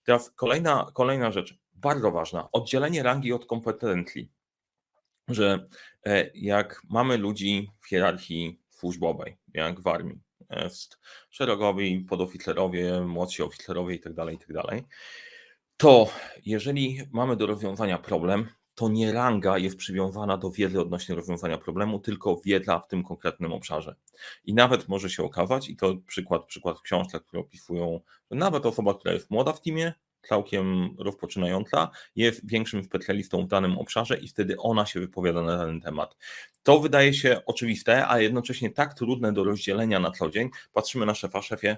Teraz 0.04 0.30
kolejna, 0.30 0.90
kolejna 0.94 1.32
rzecz 1.32 1.54
bardzo 1.80 2.10
ważna, 2.10 2.48
oddzielenie 2.52 3.02
rangi 3.02 3.32
od 3.32 3.46
kompetencji. 3.46 4.30
Że 5.28 5.64
e, 6.06 6.30
jak 6.34 6.82
mamy 6.88 7.16
ludzi 7.16 7.70
w 7.80 7.88
hierarchii 7.88 8.60
służbowej, 8.70 9.36
jak 9.54 9.80
w 9.80 9.86
armii, 9.86 10.18
jest 10.50 10.98
szeregowi, 11.30 12.00
podoficerowie, 12.00 13.00
młodsi 13.00 13.42
oficerowie 13.42 13.94
itd., 13.94 14.16
tak 14.16 14.32
itd., 14.32 14.62
tak 14.68 14.80
to 15.76 16.08
jeżeli 16.46 17.00
mamy 17.12 17.36
do 17.36 17.46
rozwiązania 17.46 17.98
problem, 17.98 18.48
to 18.74 18.88
nie 18.88 19.12
ranga 19.12 19.58
jest 19.58 19.76
przywiązana 19.76 20.36
do 20.36 20.50
wiedzy 20.50 20.80
odnośnie 20.80 21.14
rozwiązania 21.14 21.58
problemu, 21.58 21.98
tylko 21.98 22.40
wiedza 22.44 22.78
w 22.78 22.88
tym 22.88 23.02
konkretnym 23.02 23.52
obszarze. 23.52 23.96
I 24.44 24.54
nawet 24.54 24.88
może 24.88 25.10
się 25.10 25.22
okazać, 25.22 25.68
i 25.68 25.76
to 25.76 25.96
przykład, 26.06 26.46
przykład 26.46 26.78
w 26.78 26.82
książce, 26.82 27.20
które 27.20 27.40
opisują, 27.40 28.00
że 28.30 28.36
nawet 28.36 28.66
osoba, 28.66 28.94
która 28.94 29.14
jest 29.14 29.30
młoda 29.30 29.52
w 29.52 29.60
teamie, 29.60 29.92
całkiem 30.28 30.94
rozpoczynająca, 30.98 31.90
jest 32.16 32.48
większym 32.48 32.84
specjalistą 32.84 33.44
w 33.44 33.48
danym 33.48 33.78
obszarze 33.78 34.18
i 34.18 34.28
wtedy 34.28 34.56
ona 34.58 34.86
się 34.86 35.00
wypowiada 35.00 35.42
na 35.42 35.58
ten 35.58 35.80
temat. 35.80 36.16
To 36.62 36.80
wydaje 36.80 37.14
się 37.14 37.40
oczywiste, 37.46 38.08
a 38.08 38.20
jednocześnie 38.20 38.70
tak 38.70 38.94
trudne 38.94 39.32
do 39.32 39.44
rozdzielenia 39.44 40.00
na 40.00 40.10
co 40.10 40.30
dzień. 40.30 40.50
Patrzymy 40.72 41.06
na 41.06 41.14
szefa, 41.14 41.42
szefie, 41.42 41.76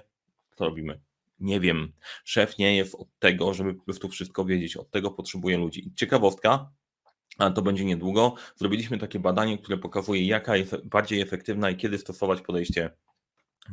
co 0.55 0.65
robimy? 0.65 0.99
Nie 1.39 1.59
wiem. 1.59 1.91
Szef 2.23 2.57
nie 2.57 2.77
jest 2.77 2.95
od 2.95 3.07
tego, 3.19 3.53
żeby 3.53 3.73
po 3.73 3.83
prostu 3.83 4.09
wszystko 4.09 4.45
wiedzieć, 4.45 4.77
od 4.77 4.91
tego 4.91 5.11
potrzebuje 5.11 5.57
ludzi. 5.57 5.91
Ciekawostka, 5.95 6.69
a 7.37 7.51
to 7.51 7.61
będzie 7.61 7.85
niedługo. 7.85 8.35
Zrobiliśmy 8.55 8.97
takie 8.97 9.19
badanie, 9.19 9.57
które 9.57 9.77
pokazuje, 9.77 10.25
jaka 10.25 10.57
jest 10.57 10.85
bardziej 10.85 11.21
efektywna 11.21 11.69
i 11.69 11.75
kiedy 11.77 11.97
stosować 11.97 12.41
podejście 12.41 12.89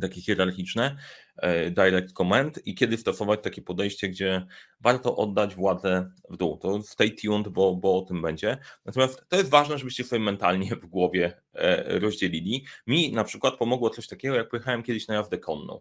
takie 0.00 0.20
hierarchiczne, 0.20 0.96
e, 1.36 1.70
direct 1.70 2.12
command 2.12 2.66
i 2.66 2.74
kiedy 2.74 2.96
stosować 2.96 3.40
takie 3.42 3.62
podejście, 3.62 4.08
gdzie 4.08 4.46
warto 4.80 5.16
oddać 5.16 5.54
władzę 5.54 6.10
w 6.30 6.36
dół. 6.36 6.56
To 6.56 6.82
stay 6.82 7.10
tuned, 7.10 7.48
bo, 7.48 7.74
bo 7.74 7.98
o 7.98 8.02
tym 8.02 8.22
będzie. 8.22 8.58
Natomiast 8.84 9.24
to 9.28 9.36
jest 9.36 9.50
ważne, 9.50 9.78
żebyście 9.78 10.04
sobie 10.04 10.20
mentalnie 10.20 10.76
w 10.82 10.86
głowie 10.86 11.40
e, 11.54 11.98
rozdzielili. 11.98 12.64
Mi 12.86 13.12
na 13.12 13.24
przykład 13.24 13.56
pomogło 13.56 13.90
coś 13.90 14.06
takiego, 14.06 14.34
jak 14.34 14.48
pojechałem 14.48 14.82
kiedyś 14.82 15.08
na 15.08 15.14
jazdę 15.14 15.38
konną. 15.38 15.80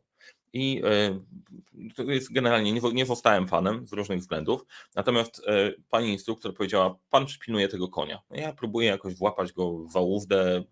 I 0.53 0.81
e, 0.85 1.19
to 1.95 2.03
jest 2.03 2.33
generalnie, 2.33 2.73
nie, 2.73 2.81
nie 2.93 3.05
zostałem 3.05 3.47
fanem 3.47 3.87
z 3.87 3.93
różnych 3.93 4.19
względów, 4.19 4.65
natomiast 4.95 5.41
pani 5.89 6.11
instruktor 6.11 6.53
powiedziała, 6.53 6.95
pan 7.09 7.25
przypilnuje 7.25 7.67
tego 7.67 7.87
konia. 7.87 8.21
No 8.29 8.37
ja 8.37 8.53
próbuję 8.53 8.87
jakoś 8.87 9.15
włapać 9.15 9.53
go 9.53 9.71
w 9.71 9.93
wałówdę, 9.93 10.63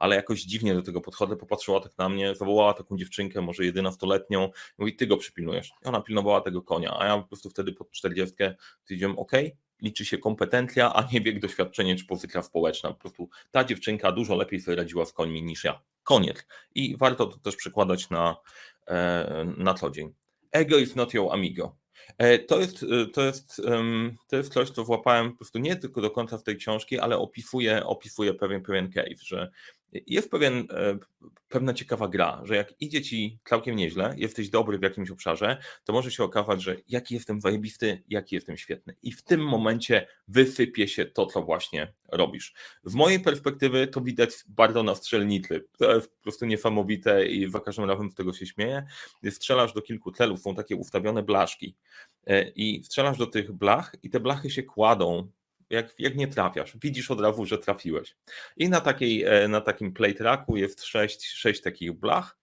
ale 0.00 0.16
jakoś 0.16 0.42
dziwnie 0.42 0.74
do 0.74 0.82
tego 0.82 1.00
podchodzę, 1.00 1.36
popatrzyła 1.36 1.80
tak 1.80 1.98
na 1.98 2.08
mnie, 2.08 2.34
zawołała 2.34 2.74
taką 2.74 2.96
dziewczynkę, 2.96 3.40
może 3.40 3.62
11-letnią, 3.62 4.48
mówi, 4.78 4.96
ty 4.96 5.06
go 5.06 5.16
przypilnujesz. 5.16 5.72
I 5.84 5.88
ona 5.88 6.00
pilnowała 6.00 6.40
tego 6.40 6.62
konia, 6.62 6.96
a 6.98 7.06
ja 7.06 7.18
po 7.18 7.28
prostu 7.28 7.50
wtedy 7.50 7.72
pod 7.72 7.90
40 7.90 8.36
stwierdziłem, 8.82 9.18
ok, 9.18 9.32
liczy 9.82 10.04
się 10.04 10.18
kompetencja, 10.18 10.94
a 10.94 11.08
nie 11.12 11.20
wiek, 11.20 11.40
doświadczenie 11.40 11.96
czy 11.96 12.06
pozycja 12.06 12.42
społeczna. 12.42 12.90
Po 12.90 12.96
prostu 12.96 13.28
ta 13.50 13.64
dziewczynka 13.64 14.12
dużo 14.12 14.36
lepiej 14.36 14.60
sobie 14.60 14.76
radziła 14.76 15.04
z 15.04 15.12
końmi 15.12 15.42
niż 15.42 15.64
ja. 15.64 15.80
Koniec. 16.02 16.46
I 16.74 16.96
warto 16.96 17.26
to 17.26 17.38
też 17.38 17.56
przekładać 17.56 18.10
na, 18.10 18.36
e, 18.86 19.54
na 19.56 19.74
co 19.74 19.90
dzień. 19.90 20.14
Ego 20.52 20.78
is 20.78 20.96
not 20.96 21.14
your 21.14 21.32
amigo. 21.32 21.76
E, 22.18 22.38
to 22.38 22.60
jest, 22.60 22.82
e, 22.82 23.06
to, 23.06 23.22
jest, 23.22 23.62
to 24.28 24.36
jest 24.36 24.52
coś, 24.52 24.70
co 24.70 24.84
włapałem 24.84 25.30
po 25.30 25.36
prostu 25.36 25.58
nie 25.58 25.76
tylko 25.76 26.00
do 26.00 26.10
końca 26.10 26.38
w 26.38 26.42
tej 26.42 26.56
książki, 26.56 26.98
ale 26.98 27.18
opisuje, 27.18 27.86
opisuje 27.86 28.34
pewien, 28.34 28.62
pewien 28.62 28.92
case, 28.92 29.24
że 29.24 29.50
jest 29.92 30.30
pewien, 30.30 30.68
e, 30.70 30.98
pewna 31.48 31.74
ciekawa 31.74 32.08
gra, 32.08 32.40
że 32.44 32.56
jak 32.56 32.74
idzie 32.80 33.02
ci 33.02 33.38
całkiem 33.48 33.76
nieźle, 33.76 34.14
jesteś 34.16 34.50
dobry 34.50 34.78
w 34.78 34.82
jakimś 34.82 35.10
obszarze, 35.10 35.56
to 35.84 35.92
może 35.92 36.10
się 36.10 36.24
okazać, 36.24 36.62
że 36.62 36.76
jaki 36.88 37.14
jestem 37.14 37.40
zajebisty, 37.40 38.02
jaki 38.08 38.34
jestem 38.34 38.56
świetny. 38.56 38.96
I 39.02 39.12
w 39.12 39.22
tym 39.22 39.40
momencie 39.40 40.06
wysypie 40.28 40.88
się 40.88 41.04
to, 41.04 41.26
co 41.26 41.42
właśnie 41.42 41.92
robisz. 42.12 42.54
Z 42.84 42.94
mojej 42.94 43.20
perspektywy 43.20 43.86
to 43.86 44.00
widać 44.00 44.30
bardzo 44.48 44.82
na 44.82 44.94
strzelnicy. 44.94 45.64
To 45.78 45.94
jest 45.94 46.10
po 46.10 46.22
prostu 46.22 46.46
niesamowite 46.46 47.26
i 47.26 47.50
za 47.50 47.60
każdym 47.60 47.84
razem 47.84 48.10
z 48.10 48.14
tego 48.14 48.32
się 48.32 48.46
śmieję. 48.46 48.86
Strzelasz 49.30 49.72
do 49.72 49.82
kilku 49.82 50.12
celów, 50.12 50.40
są 50.40 50.54
takie 50.54 50.76
ustawione 50.76 51.22
blaszki 51.22 51.76
e, 52.26 52.48
i 52.48 52.84
strzelasz 52.84 53.18
do 53.18 53.26
tych 53.26 53.52
blach 53.52 53.94
i 54.02 54.10
te 54.10 54.20
blachy 54.20 54.50
się 54.50 54.62
kładą 54.62 55.30
jak, 55.70 55.94
jak 55.98 56.16
nie 56.16 56.28
trafiasz, 56.28 56.76
widzisz 56.82 57.10
od 57.10 57.20
razu, 57.20 57.46
że 57.46 57.58
trafiłeś. 57.58 58.16
I 58.56 58.68
na, 58.68 58.80
takiej, 58.80 59.24
e, 59.24 59.48
na 59.48 59.60
takim 59.60 59.92
playtracku 59.92 60.56
jest 60.56 60.84
sześć, 60.84 61.28
sześć 61.28 61.60
takich 61.60 61.92
blach, 61.92 62.38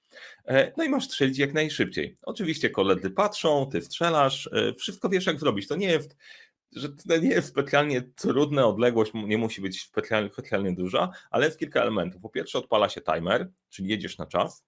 e, 0.45 0.71
no 0.77 0.83
i 0.83 0.89
masz 0.89 1.05
strzelić 1.05 1.37
jak 1.37 1.53
najszybciej. 1.53 2.17
Oczywiście 2.23 2.69
koledzy 2.69 3.09
patrzą, 3.09 3.69
ty 3.71 3.81
strzelasz, 3.81 4.49
e, 4.53 4.73
wszystko 4.73 5.09
wiesz 5.09 5.25
jak 5.25 5.39
zrobić. 5.39 5.67
To 5.67 5.75
nie 5.75 5.87
jest, 5.87 6.17
że 6.71 6.89
to 6.89 7.17
nie 7.17 7.29
jest 7.29 7.47
specjalnie 7.47 8.01
trudna 8.01 8.67
odległość, 8.67 9.11
nie 9.13 9.37
musi 9.37 9.61
być 9.61 9.81
specjalnie, 9.81 10.29
specjalnie 10.33 10.75
duża, 10.75 11.09
ale 11.31 11.45
jest 11.45 11.59
kilka 11.59 11.81
elementów. 11.81 12.21
Po 12.21 12.29
pierwsze 12.29 12.59
odpala 12.59 12.89
się 12.89 13.01
timer, 13.01 13.51
czyli 13.69 13.89
jedziesz 13.89 14.17
na 14.17 14.25
czas, 14.25 14.63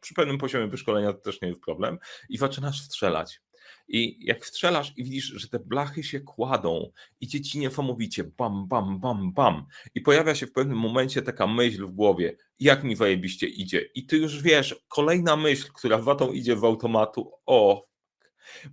przy 0.00 0.14
pewnym 0.14 0.38
poziomie 0.38 0.66
wyszkolenia 0.66 1.12
to 1.12 1.18
też 1.18 1.40
nie 1.40 1.48
jest 1.48 1.60
problem 1.60 1.98
i 2.28 2.38
zaczynasz 2.38 2.80
strzelać. 2.80 3.40
I 3.88 4.26
jak 4.26 4.46
strzelasz 4.46 4.92
i 4.96 5.04
widzisz, 5.04 5.24
że 5.24 5.48
te 5.48 5.58
blachy 5.58 6.02
się 6.02 6.20
kładą, 6.20 6.90
idzie 7.20 7.40
ci 7.40 7.58
niesamowicie, 7.58 8.24
bam, 8.24 8.68
bam, 8.68 9.00
bam, 9.00 9.32
bam. 9.32 9.66
I 9.94 10.00
pojawia 10.00 10.34
się 10.34 10.46
w 10.46 10.52
pewnym 10.52 10.78
momencie 10.78 11.22
taka 11.22 11.46
myśl 11.46 11.86
w 11.86 11.92
głowie, 11.92 12.36
jak 12.60 12.84
mi 12.84 12.96
zajebiście 12.96 13.46
idzie. 13.46 13.88
I 13.94 14.06
ty 14.06 14.16
już 14.16 14.42
wiesz, 14.42 14.84
kolejna 14.88 15.36
myśl, 15.36 15.68
która 15.74 16.02
za 16.02 16.14
tą 16.14 16.32
idzie 16.32 16.56
w 16.56 16.64
automatu, 16.64 17.32
o, 17.46 17.86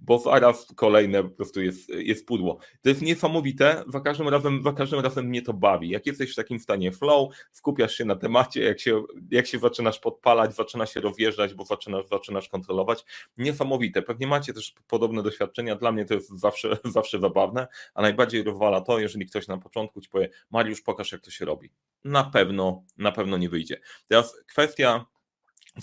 bo 0.02 0.20
zaraz 0.20 0.68
kolejne 0.76 1.24
po 1.24 1.30
prostu 1.30 1.62
jest, 1.62 1.90
jest 1.90 2.26
pudło. 2.26 2.58
To 2.82 2.90
jest 2.90 3.02
niesamowite, 3.02 3.84
za 3.88 4.00
każdym, 4.00 4.30
razem, 4.30 4.64
za 4.64 4.74
każdym 4.74 5.00
razem 5.00 5.26
mnie 5.26 5.42
to 5.42 5.54
bawi. 5.54 5.90
Jak 5.90 6.06
jesteś 6.06 6.32
w 6.32 6.36
takim 6.36 6.60
stanie 6.60 6.92
flow, 6.92 7.34
skupiasz 7.52 7.96
się 7.96 8.06
na 8.06 8.16
temacie, 8.16 8.64
jak 8.64 8.80
się, 8.80 9.04
jak 9.32 9.48
się 9.48 9.60
zaczynasz 9.60 10.00
podpalać, 10.00 10.56
zaczyna 10.56 10.86
się 10.86 11.02
rozjeżdżać, 11.02 11.54
bo 11.54 11.66
zaczynasz, 11.66 12.08
zaczynasz 12.08 12.50
kontrolować. 12.50 13.06
Niesamowite. 13.38 14.02
Pewnie 14.02 14.28
macie 14.28 14.54
też 14.54 14.74
podobne 14.88 15.24
doświadczenia. 15.24 15.76
Dla 15.76 15.92
mnie 15.92 16.06
to 16.06 16.14
jest 16.14 16.30
zawsze, 16.30 16.78
zawsze 16.98 17.20
zabawne, 17.20 17.68
a 17.94 18.02
najbardziej 18.02 18.44
rozwala 18.44 18.82
to, 18.82 19.00
jeżeli 19.00 19.26
ktoś 19.26 19.48
na 19.48 19.58
początku 19.58 20.02
ci 20.02 20.10
powie, 20.10 20.30
Mariusz, 20.52 20.82
pokaż 20.82 21.12
jak 21.12 21.22
to 21.22 21.32
się 21.32 21.46
robi. 21.46 21.70
Na 22.04 22.24
pewno, 22.24 22.84
na 22.98 23.12
pewno 23.12 23.38
nie 23.38 23.50
wyjdzie. 23.50 23.80
Teraz 24.08 24.42
kwestia 24.48 25.06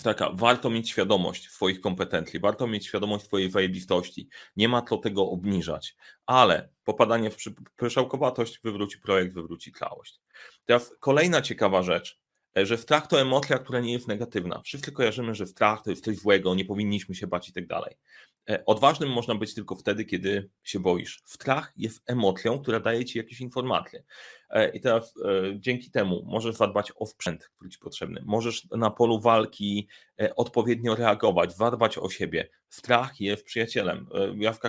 taka, 0.03 0.29
warto 0.33 0.69
mieć 0.69 0.89
świadomość 0.89 1.49
swoich 1.49 1.81
kompetencji, 1.81 2.39
warto 2.39 2.67
mieć 2.67 2.85
świadomość 2.85 3.25
swojej 3.25 3.51
zajebistości. 3.51 4.29
Nie 4.55 4.69
ma 4.69 4.81
co 4.81 4.97
tego 4.97 5.29
obniżać, 5.29 5.95
ale 6.25 6.69
popadanie 6.83 7.29
w 7.29 7.37
pyszałkowatość 7.75 8.59
wywróci 8.63 8.99
projekt, 8.99 9.33
wywróci 9.33 9.71
całość. 9.71 10.19
Teraz 10.65 10.95
kolejna 10.99 11.41
ciekawa 11.41 11.83
rzecz, 11.83 12.19
e, 12.57 12.65
że 12.65 12.77
strach 12.77 13.07
to 13.07 13.21
emocja, 13.21 13.59
która 13.59 13.79
nie 13.79 13.93
jest 13.93 14.07
negatywna. 14.07 14.61
Wszyscy 14.61 14.91
kojarzymy, 14.91 15.35
że 15.35 15.47
strach 15.47 15.83
to 15.83 15.89
jest 15.89 16.05
coś 16.05 16.17
złego, 16.17 16.55
nie 16.55 16.65
powinniśmy 16.65 17.15
się 17.15 17.27
bać 17.27 17.49
i 17.49 17.53
tak 17.53 17.67
dalej. 17.67 17.95
E, 18.49 18.65
odważnym 18.65 19.09
można 19.09 19.35
być 19.35 19.53
tylko 19.53 19.75
wtedy, 19.75 20.05
kiedy 20.05 20.49
się 20.63 20.79
boisz. 20.79 21.21
Strach 21.25 21.73
jest 21.77 22.11
emocją, 22.11 22.59
która 22.59 22.79
daje 22.79 23.05
ci 23.05 23.17
jakieś 23.17 23.41
informacje. 23.41 24.03
E, 24.49 24.69
I 24.69 24.81
teraz 24.81 25.13
e, 25.17 25.59
dzięki 25.59 25.91
temu 25.91 26.23
możesz 26.25 26.55
zadbać 26.55 26.91
o 26.95 27.05
sprzęt, 27.05 27.49
który 27.55 27.69
ci 27.69 27.79
potrzebny. 27.79 28.23
Możesz 28.25 28.67
na 28.71 28.89
polu 28.89 29.19
walki 29.19 29.87
odpowiednio 30.35 30.95
reagować, 30.95 31.55
zadbać 31.55 31.97
o 31.97 32.09
siebie. 32.09 32.49
Strach 32.69 33.21
jest 33.21 33.43
przyjacielem. 33.43 34.07
Ja 34.35 34.53
w 34.53 34.59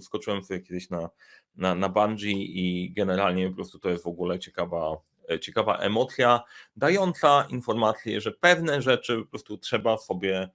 wskoczyłem 0.00 0.44
sobie 0.44 0.60
kiedyś 0.60 0.90
na, 0.90 1.10
na, 1.56 1.74
na 1.74 1.88
bungee 1.88 2.58
i 2.60 2.92
generalnie 2.92 3.48
po 3.48 3.54
prostu 3.54 3.78
to 3.78 3.90
jest 3.90 4.04
w 4.04 4.06
ogóle 4.06 4.38
ciekawa, 4.38 4.96
ciekawa 5.40 5.78
emocja, 5.78 6.42
dająca 6.76 7.46
informację, 7.48 8.20
że 8.20 8.32
pewne 8.32 8.82
rzeczy 8.82 9.18
po 9.18 9.26
prostu 9.26 9.58
trzeba 9.58 9.98
sobie 9.98 10.50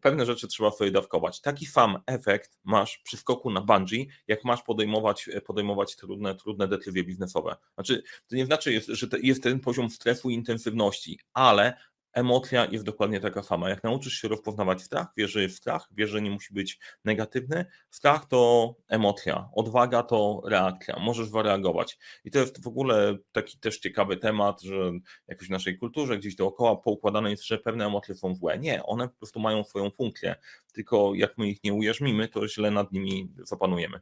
pewne 0.00 0.26
rzeczy 0.26 0.48
trzeba 0.48 0.70
sobie 0.70 0.90
dawkować. 0.90 1.40
Taki 1.40 1.66
sam 1.66 1.98
efekt 2.06 2.58
masz 2.64 2.98
przy 2.98 3.16
skoku 3.16 3.50
na 3.50 3.60
bungee, 3.60 4.08
jak 4.28 4.44
masz 4.44 4.62
podejmować, 4.62 5.28
e, 5.28 5.40
podejmować 5.40 5.96
trudne, 5.96 6.34
trudne 6.34 6.68
decyzje 6.68 7.04
biznesowe. 7.04 7.56
Znaczy, 7.74 8.02
to 8.28 8.36
nie 8.36 8.46
znaczy, 8.46 8.80
że 8.88 9.06
jest 9.22 9.42
ten 9.42 9.60
poziom 9.60 9.90
stresu 9.90 10.30
i 10.30 10.34
intensywności, 10.34 11.18
ale 11.34 11.74
emocja 12.12 12.66
jest 12.70 12.84
dokładnie 12.84 13.20
taka 13.20 13.42
sama. 13.42 13.70
Jak 13.70 13.84
nauczysz 13.84 14.12
się 14.12 14.28
rozpoznawać 14.28 14.82
strach, 14.82 15.06
wiesz, 15.16 15.30
że 15.30 15.42
jest 15.42 15.56
strach, 15.56 15.88
wiesz, 15.90 16.10
że 16.10 16.22
nie 16.22 16.30
musi 16.30 16.54
być 16.54 16.78
negatywny. 17.04 17.64
Strach 17.90 18.26
to 18.26 18.74
emocja, 18.88 19.48
odwaga 19.54 20.02
to 20.02 20.42
reakcja, 20.44 20.98
możesz 20.98 21.28
zareagować. 21.28 21.98
I 22.24 22.30
to 22.30 22.38
jest 22.38 22.64
w 22.64 22.66
ogóle 22.66 23.16
taki 23.32 23.58
też 23.58 23.78
ciekawy 23.78 24.16
temat, 24.16 24.62
że 24.62 24.92
jakoś 25.28 25.48
w 25.48 25.50
naszej 25.50 25.78
kulturze 25.78 26.18
gdzieś 26.18 26.34
dookoła 26.34 26.76
poukładane 26.76 27.30
jest, 27.30 27.46
że 27.46 27.58
pewne 27.58 27.86
emocje 27.86 28.14
są 28.14 28.34
złe. 28.34 28.58
Nie, 28.58 28.82
one 28.82 29.08
po 29.08 29.14
prostu 29.16 29.40
mają 29.40 29.64
swoją 29.64 29.90
funkcję, 29.90 30.34
tylko 30.72 31.12
jak 31.14 31.38
my 31.38 31.48
ich 31.48 31.64
nie 31.64 31.74
ujarzmimy, 31.74 32.28
to 32.28 32.48
źle 32.48 32.70
nad 32.70 32.92
nimi 32.92 33.32
zapanujemy. 33.44 34.00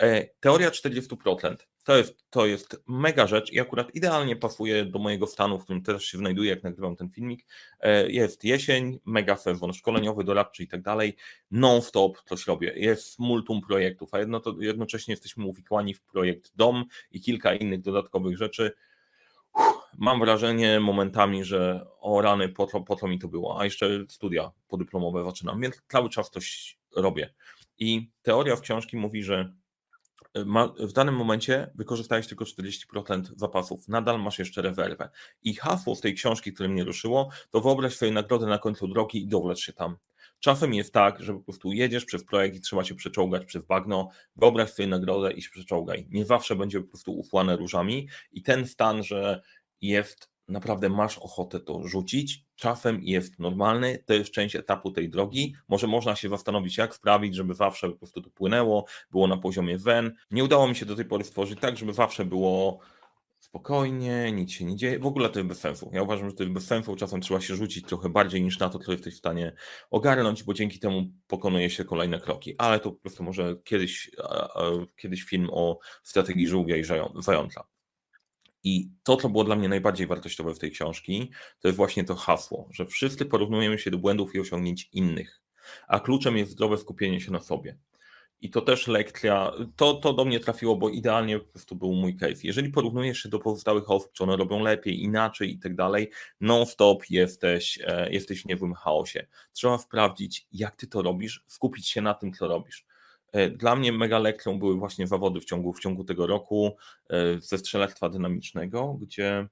E, 0.00 0.24
teoria 0.40 0.70
40%. 0.70 1.56
To 1.84 1.96
jest, 1.96 2.24
to 2.30 2.46
jest 2.46 2.82
mega 2.86 3.26
rzecz 3.26 3.52
i 3.52 3.60
akurat 3.60 3.94
idealnie 3.94 4.36
pasuje 4.36 4.84
do 4.84 4.98
mojego 4.98 5.26
stanu, 5.26 5.58
w 5.58 5.64
którym 5.64 5.82
teraz 5.82 6.02
się 6.02 6.18
znajduję, 6.18 6.50
jak 6.50 6.62
nagrywam 6.62 6.96
ten 6.96 7.10
filmik. 7.10 7.46
E, 7.80 8.10
jest 8.10 8.44
jesień, 8.44 8.98
mega 9.04 9.36
sezon 9.36 9.72
szkoleniowy, 9.72 10.24
doradczy 10.24 10.62
i 10.62 10.68
tak 10.68 10.82
dalej. 10.82 11.16
Non-stop 11.50 12.22
coś 12.22 12.46
robię. 12.46 12.72
Jest 12.76 13.18
multum 13.18 13.60
projektów, 13.60 14.14
a 14.14 14.18
jedno 14.18 14.40
to, 14.40 14.54
jednocześnie 14.60 15.12
jesteśmy 15.12 15.44
uwikłani 15.44 15.94
w 15.94 16.02
projekt 16.02 16.52
dom 16.56 16.84
i 17.10 17.20
kilka 17.20 17.54
innych 17.54 17.80
dodatkowych 17.80 18.38
rzeczy. 18.38 18.72
mam 19.98 20.20
wrażenie 20.20 20.80
momentami, 20.80 21.44
że 21.44 21.86
o 22.00 22.22
rany, 22.22 22.48
po 22.48 22.66
co, 22.66 22.80
po 22.80 22.96
co 22.96 23.08
mi 23.08 23.18
to 23.18 23.28
było, 23.28 23.60
a 23.60 23.64
jeszcze 23.64 24.04
studia 24.08 24.52
podyplomowe 24.68 25.24
zaczynam, 25.24 25.60
więc 25.60 25.82
cały 25.88 26.08
czas 26.08 26.30
coś 26.30 26.78
robię. 26.96 27.34
I 27.78 28.10
teoria 28.22 28.56
w 28.56 28.60
książki 28.60 28.96
mówi, 28.96 29.22
że 29.22 29.54
w 30.78 30.92
danym 30.92 31.14
momencie 31.14 31.70
wykorzystałeś 31.74 32.26
tylko 32.26 32.44
40% 32.44 33.22
zapasów, 33.36 33.88
nadal 33.88 34.22
masz 34.22 34.38
jeszcze 34.38 34.62
rezerwę. 34.62 35.10
I 35.42 35.54
hasło 35.54 35.94
z 35.94 36.00
tej 36.00 36.14
książki, 36.14 36.52
które 36.52 36.68
mnie 36.68 36.84
ruszyło, 36.84 37.30
to 37.50 37.60
wyobraź 37.60 37.96
sobie 37.96 38.12
nagrodę 38.12 38.46
na 38.46 38.58
końcu 38.58 38.88
drogi 38.88 39.22
i 39.22 39.28
dowlecz 39.28 39.58
się 39.58 39.72
tam. 39.72 39.96
Czasem 40.40 40.74
jest 40.74 40.92
tak, 40.92 41.22
że 41.22 41.34
po 41.34 41.40
prostu 41.40 41.72
jedziesz 41.72 42.04
przez 42.04 42.24
projekt 42.24 42.56
i 42.56 42.60
trzeba 42.60 42.84
się 42.84 42.94
przeczołgać 42.94 43.44
przez 43.44 43.64
bagno, 43.64 44.08
wyobraź 44.36 44.70
sobie 44.70 44.86
nagrodę 44.86 45.32
i 45.32 45.42
się 45.42 45.50
przeczołgaj. 45.50 46.06
Nie 46.10 46.24
zawsze 46.24 46.56
będzie 46.56 46.80
po 46.80 46.88
prostu 46.88 47.18
ufłane 47.18 47.56
różami 47.56 48.08
i 48.32 48.42
ten 48.42 48.66
stan, 48.66 49.02
że 49.02 49.42
jest 49.80 50.33
naprawdę 50.48 50.88
masz 50.88 51.18
ochotę 51.18 51.60
to 51.60 51.88
rzucić, 51.88 52.44
czasem 52.56 53.00
jest 53.02 53.38
normalny, 53.38 53.98
to 54.06 54.14
jest 54.14 54.30
część 54.30 54.56
etapu 54.56 54.90
tej 54.90 55.10
drogi. 55.10 55.54
Może 55.68 55.86
można 55.86 56.16
się 56.16 56.28
zastanowić, 56.28 56.78
jak 56.78 56.94
sprawić, 56.94 57.34
żeby 57.34 57.54
zawsze 57.54 57.90
po 57.90 57.96
prostu 57.96 58.22
to 58.22 58.30
płynęło, 58.30 58.84
było 59.10 59.26
na 59.26 59.36
poziomie 59.36 59.78
wen. 59.78 60.14
Nie 60.30 60.44
udało 60.44 60.68
mi 60.68 60.76
się 60.76 60.86
do 60.86 60.96
tej 60.96 61.04
pory 61.04 61.24
stworzyć 61.24 61.60
tak, 61.60 61.76
żeby 61.76 61.92
zawsze 61.92 62.24
było 62.24 62.78
spokojnie, 63.38 64.32
nic 64.32 64.52
się 64.52 64.64
nie 64.64 64.76
dzieje. 64.76 64.98
W 64.98 65.06
ogóle 65.06 65.28
to 65.28 65.38
jest 65.38 65.48
bez 65.48 65.60
sensu. 65.60 65.90
Ja 65.92 66.02
uważam, 66.02 66.30
że 66.30 66.36
to 66.36 66.42
jest 66.42 66.54
bez 66.54 66.66
sensu. 66.66 66.96
Czasem 66.96 67.20
trzeba 67.20 67.40
się 67.40 67.56
rzucić 67.56 67.86
trochę 67.86 68.08
bardziej 68.08 68.42
niż 68.42 68.58
na 68.58 68.68
to, 68.68 68.78
co 68.78 68.92
jesteś 68.92 69.14
w 69.14 69.18
stanie 69.18 69.52
ogarnąć, 69.90 70.42
bo 70.42 70.54
dzięki 70.54 70.78
temu 70.78 71.02
pokonuje 71.26 71.70
się 71.70 71.84
kolejne 71.84 72.20
kroki. 72.20 72.54
Ale 72.58 72.80
to 72.80 72.92
po 72.92 73.00
prostu 73.00 73.24
może 73.24 73.56
kiedyś, 73.64 74.10
kiedyś 74.96 75.22
film 75.22 75.48
o 75.52 75.78
strategii 76.02 76.48
żółwia 76.48 76.76
i 76.76 76.84
zająca. 77.18 77.64
I 78.64 78.90
to, 79.02 79.16
co 79.16 79.28
było 79.28 79.44
dla 79.44 79.56
mnie 79.56 79.68
najbardziej 79.68 80.06
wartościowe 80.06 80.54
w 80.54 80.58
tej 80.58 80.70
książki, 80.70 81.30
to 81.60 81.68
jest 81.68 81.76
właśnie 81.76 82.04
to 82.04 82.14
hasło, 82.14 82.68
że 82.70 82.86
wszyscy 82.86 83.26
porównujemy 83.26 83.78
się 83.78 83.90
do 83.90 83.98
błędów 83.98 84.34
i 84.34 84.40
osiągnięć 84.40 84.88
innych, 84.92 85.42
a 85.88 86.00
kluczem 86.00 86.36
jest 86.36 86.50
zdrowe 86.50 86.78
skupienie 86.78 87.20
się 87.20 87.32
na 87.32 87.40
sobie. 87.40 87.78
I 88.40 88.50
to 88.50 88.60
też 88.60 88.86
lekcja, 88.86 89.52
to, 89.76 89.94
to 89.94 90.12
do 90.12 90.24
mnie 90.24 90.40
trafiło, 90.40 90.76
bo 90.76 90.88
idealnie 90.88 91.38
po 91.38 91.44
prostu 91.44 91.76
był 91.76 91.92
mój 91.92 92.16
case. 92.16 92.40
Jeżeli 92.42 92.70
porównujesz 92.70 93.18
się 93.22 93.28
do 93.28 93.38
pozostałych 93.38 93.90
osób, 93.90 94.12
czy 94.12 94.24
one 94.24 94.36
robią 94.36 94.60
lepiej, 94.60 95.02
inaczej 95.02 95.52
i 95.52 95.58
tak 95.58 95.74
dalej, 95.74 96.10
non-stop 96.40 97.10
jesteś, 97.10 97.78
e, 97.86 98.12
jesteś 98.12 98.42
w 98.42 98.46
niewym 98.46 98.74
chaosie. 98.74 99.26
Trzeba 99.52 99.78
sprawdzić, 99.78 100.46
jak 100.52 100.76
ty 100.76 100.86
to 100.86 101.02
robisz, 101.02 101.44
skupić 101.46 101.88
się 101.88 102.02
na 102.02 102.14
tym, 102.14 102.32
co 102.32 102.48
robisz. 102.48 102.86
E, 103.34 103.50
dla 103.50 103.76
mnie 103.76 103.92
mega 103.92 104.18
lekcją 104.18 104.58
były 104.58 104.76
właśnie 104.76 105.06
zawody 105.06 105.40
w 105.40 105.44
ciągu, 105.44 105.72
w 105.72 105.80
ciągu 105.80 106.04
tego 106.04 106.26
roku 106.26 106.76
e, 107.10 107.40
ze 107.40 107.58
strzelectwa 107.58 108.08
dynamicznego, 108.08 108.98
gdzie 109.00 109.48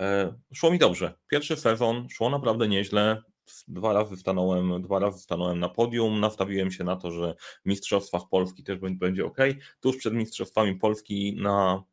e, 0.00 0.34
szło 0.54 0.70
mi 0.70 0.78
dobrze. 0.78 1.14
Pierwszy 1.28 1.56
sezon 1.56 2.08
szło 2.08 2.30
naprawdę 2.30 2.68
nieźle. 2.68 3.22
dwa 3.68 3.92
razy 3.92 4.16
stanąłem, 4.16 4.82
dwa 4.82 4.98
razy 4.98 5.18
stanąłem 5.18 5.58
na 5.58 5.68
podium, 5.68 6.20
nastawiłem 6.20 6.70
się 6.70 6.84
na 6.84 6.96
to, 6.96 7.10
że 7.10 7.34
w 7.64 7.68
Mistrzostwach 7.68 8.22
Polski 8.30 8.62
też 8.62 8.78
będzie 8.78 9.24
ok. 9.24 9.38
Tuż 9.80 9.96
przed 9.96 10.14
Mistrzostwami 10.14 10.74
Polski 10.74 11.36
na, 11.40 11.84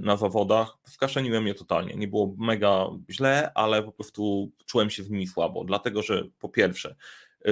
na 0.00 0.16
zawodach 0.16 0.78
skaszeniłem 0.86 1.46
je 1.46 1.54
totalnie. 1.54 1.94
Nie 1.94 2.08
było 2.08 2.34
mega 2.38 2.86
źle, 3.10 3.52
ale 3.54 3.82
po 3.82 3.92
prostu 3.92 4.50
czułem 4.66 4.90
się 4.90 5.02
z 5.02 5.10
nimi 5.10 5.26
słabo, 5.26 5.64
dlatego 5.64 6.02
że 6.02 6.24
po 6.38 6.48
pierwsze 6.48 6.96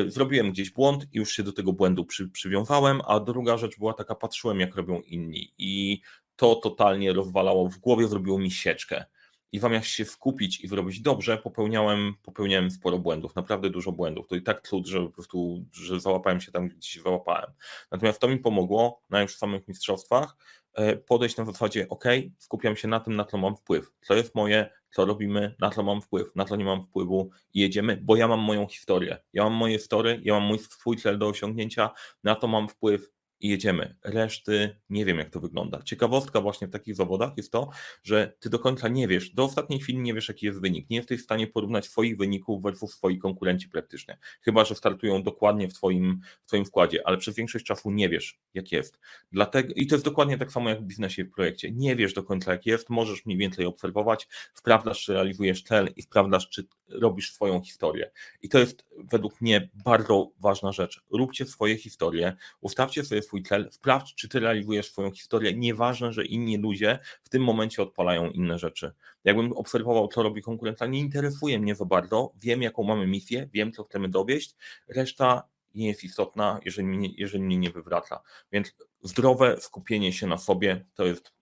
zrobiłem 0.06 0.50
gdzieś 0.50 0.70
błąd 0.70 1.06
i 1.12 1.18
już 1.18 1.32
się 1.32 1.42
do 1.42 1.52
tego 1.52 1.72
błędu 1.72 2.04
przy, 2.04 2.28
przywiązałem, 2.28 3.00
a 3.06 3.20
druga 3.20 3.56
rzecz 3.56 3.78
była 3.78 3.94
taka, 3.94 4.14
patrzyłem 4.14 4.60
jak 4.60 4.76
robią 4.76 5.00
inni 5.00 5.52
i 5.58 6.00
to 6.36 6.54
totalnie 6.54 7.12
rozwalało 7.12 7.68
w 7.68 7.78
głowie, 7.78 8.08
zrobiło 8.08 8.38
mi 8.38 8.50
sieczkę 8.50 9.04
i 9.52 9.58
zamiast 9.58 9.86
się 9.86 10.04
skupić 10.04 10.60
i 10.60 10.68
zrobić 10.68 11.00
dobrze, 11.00 11.38
popełniałem, 11.38 12.14
popełniałem 12.22 12.70
sporo 12.70 12.98
błędów, 12.98 13.36
naprawdę 13.36 13.70
dużo 13.70 13.92
błędów. 13.92 14.26
To 14.26 14.36
i 14.36 14.42
tak 14.42 14.60
trud, 14.60 14.86
że 14.86 15.00
po 15.00 15.08
prostu, 15.08 15.64
że 15.72 16.00
załapałem 16.00 16.40
się 16.40 16.52
tam, 16.52 16.68
gdzie 16.68 16.88
się 16.88 17.00
załapałem. 17.00 17.50
Natomiast 17.90 18.20
to 18.20 18.28
mi 18.28 18.38
pomogło 18.38 19.02
na 19.10 19.22
już 19.22 19.36
samych 19.36 19.68
mistrzostwach 19.68 20.36
e, 20.74 20.96
podejść 20.96 21.36
na 21.36 21.44
zasadzie, 21.44 21.88
ok, 21.88 22.04
skupiam 22.38 22.76
się 22.76 22.88
na 22.88 23.00
tym, 23.00 23.16
na 23.16 23.24
co 23.24 23.38
mam 23.38 23.56
wpływ, 23.56 23.92
co 24.00 24.14
jest 24.14 24.34
moje, 24.34 24.70
co 24.90 25.04
robimy, 25.04 25.54
na 25.60 25.70
co 25.70 25.82
mam 25.82 26.02
wpływ, 26.02 26.36
na 26.36 26.44
co 26.44 26.56
nie 26.56 26.64
mam 26.64 26.82
wpływu 26.82 27.30
i 27.54 27.60
jedziemy, 27.60 28.00
bo 28.02 28.16
ja 28.16 28.28
mam 28.28 28.40
moją 28.40 28.66
historię, 28.66 29.18
ja 29.32 29.44
mam 29.44 29.52
moje 29.52 29.78
story, 29.78 30.20
ja 30.24 30.34
mam 30.34 30.42
mój 30.42 30.58
swój 30.58 30.96
cel 30.96 31.18
do 31.18 31.28
osiągnięcia, 31.28 31.90
na 32.24 32.34
to 32.34 32.48
mam 32.48 32.68
wpływ, 32.68 33.10
i 33.40 33.48
jedziemy. 33.48 33.96
Reszty 34.04 34.76
nie 34.90 35.04
wiem, 35.04 35.18
jak 35.18 35.30
to 35.30 35.40
wygląda. 35.40 35.82
Ciekawostka 35.82 36.40
właśnie 36.40 36.66
w 36.66 36.70
takich 36.70 36.94
zawodach 36.94 37.32
jest 37.36 37.52
to, 37.52 37.70
że 38.02 38.32
ty 38.40 38.50
do 38.50 38.58
końca 38.58 38.88
nie 38.88 39.08
wiesz, 39.08 39.30
do 39.30 39.44
ostatniej 39.44 39.80
chwili 39.80 39.98
nie 39.98 40.14
wiesz, 40.14 40.28
jaki 40.28 40.46
jest 40.46 40.60
wynik. 40.60 40.90
Nie 40.90 40.96
jesteś 40.96 41.20
w 41.20 41.24
stanie 41.24 41.46
porównać 41.46 41.86
swoich 41.86 42.16
wyników 42.16 42.62
versus 42.62 42.92
swoi 42.92 43.18
konkurenci 43.18 43.68
praktycznie. 43.68 44.18
Chyba, 44.42 44.64
że 44.64 44.74
startują 44.74 45.22
dokładnie 45.22 45.68
w 45.68 45.74
twoim, 45.74 46.20
w 46.42 46.46
twoim 46.46 46.64
wkładzie, 46.64 47.06
ale 47.06 47.16
przez 47.16 47.34
większość 47.34 47.64
czasu 47.64 47.90
nie 47.90 48.08
wiesz, 48.08 48.38
jak 48.54 48.72
jest. 48.72 48.98
Dlatego, 49.32 49.72
I 49.76 49.86
to 49.86 49.94
jest 49.94 50.04
dokładnie 50.04 50.38
tak 50.38 50.52
samo 50.52 50.70
jak 50.70 50.80
w 50.80 50.84
biznesie 50.84 51.24
w 51.24 51.30
projekcie. 51.30 51.70
Nie 51.72 51.96
wiesz 51.96 52.12
do 52.12 52.22
końca, 52.22 52.52
jak 52.52 52.66
jest, 52.66 52.90
możesz 52.90 53.26
mniej 53.26 53.38
więcej 53.38 53.66
obserwować, 53.66 54.28
sprawdzasz, 54.54 55.04
czy 55.04 55.12
realizujesz 55.12 55.62
cel 55.62 55.88
i 55.96 56.02
sprawdzasz, 56.02 56.48
czy 56.48 56.66
robisz 56.88 57.32
swoją 57.32 57.62
historię. 57.62 58.10
I 58.42 58.48
to 58.48 58.58
jest 58.58 58.86
według 58.98 59.40
mnie 59.40 59.70
bardzo 59.84 60.32
ważna 60.40 60.72
rzecz. 60.72 61.02
Róbcie 61.10 61.46
swoje 61.46 61.76
historie, 61.76 62.36
ustawcie 62.60 63.04
sobie 63.04 63.22
swój 63.30 63.42
cel, 63.42 63.68
sprawdź, 63.72 64.14
czy 64.14 64.28
ty 64.28 64.40
realizujesz 64.40 64.90
swoją 64.90 65.10
historię. 65.10 65.54
Nieważne, 65.54 66.12
że 66.12 66.24
inni 66.24 66.56
ludzie 66.56 66.98
w 67.22 67.28
tym 67.28 67.44
momencie 67.44 67.82
odpalają 67.82 68.30
inne 68.30 68.58
rzeczy. 68.58 68.92
Jakbym 69.24 69.52
obserwował, 69.52 70.08
co 70.08 70.22
robi 70.22 70.42
konkurencja, 70.42 70.86
nie 70.86 70.98
interesuje 70.98 71.58
mnie 71.58 71.74
za 71.74 71.84
bardzo. 71.84 72.32
Wiem, 72.40 72.62
jaką 72.62 72.82
mamy 72.82 73.06
misję, 73.06 73.48
wiem, 73.52 73.72
co 73.72 73.84
chcemy 73.84 74.08
dowieść. 74.08 74.56
Reszta 74.88 75.48
nie 75.74 75.88
jest 75.88 76.04
istotna, 76.04 76.60
jeżeli 76.64 76.88
mnie, 76.88 77.08
jeżeli 77.16 77.44
mnie 77.44 77.58
nie 77.58 77.70
wywraca. 77.70 78.20
Więc 78.52 78.76
zdrowe 79.02 79.56
skupienie 79.60 80.12
się 80.12 80.26
na 80.26 80.38
sobie 80.38 80.84
to 80.94 81.06
jest 81.06 81.32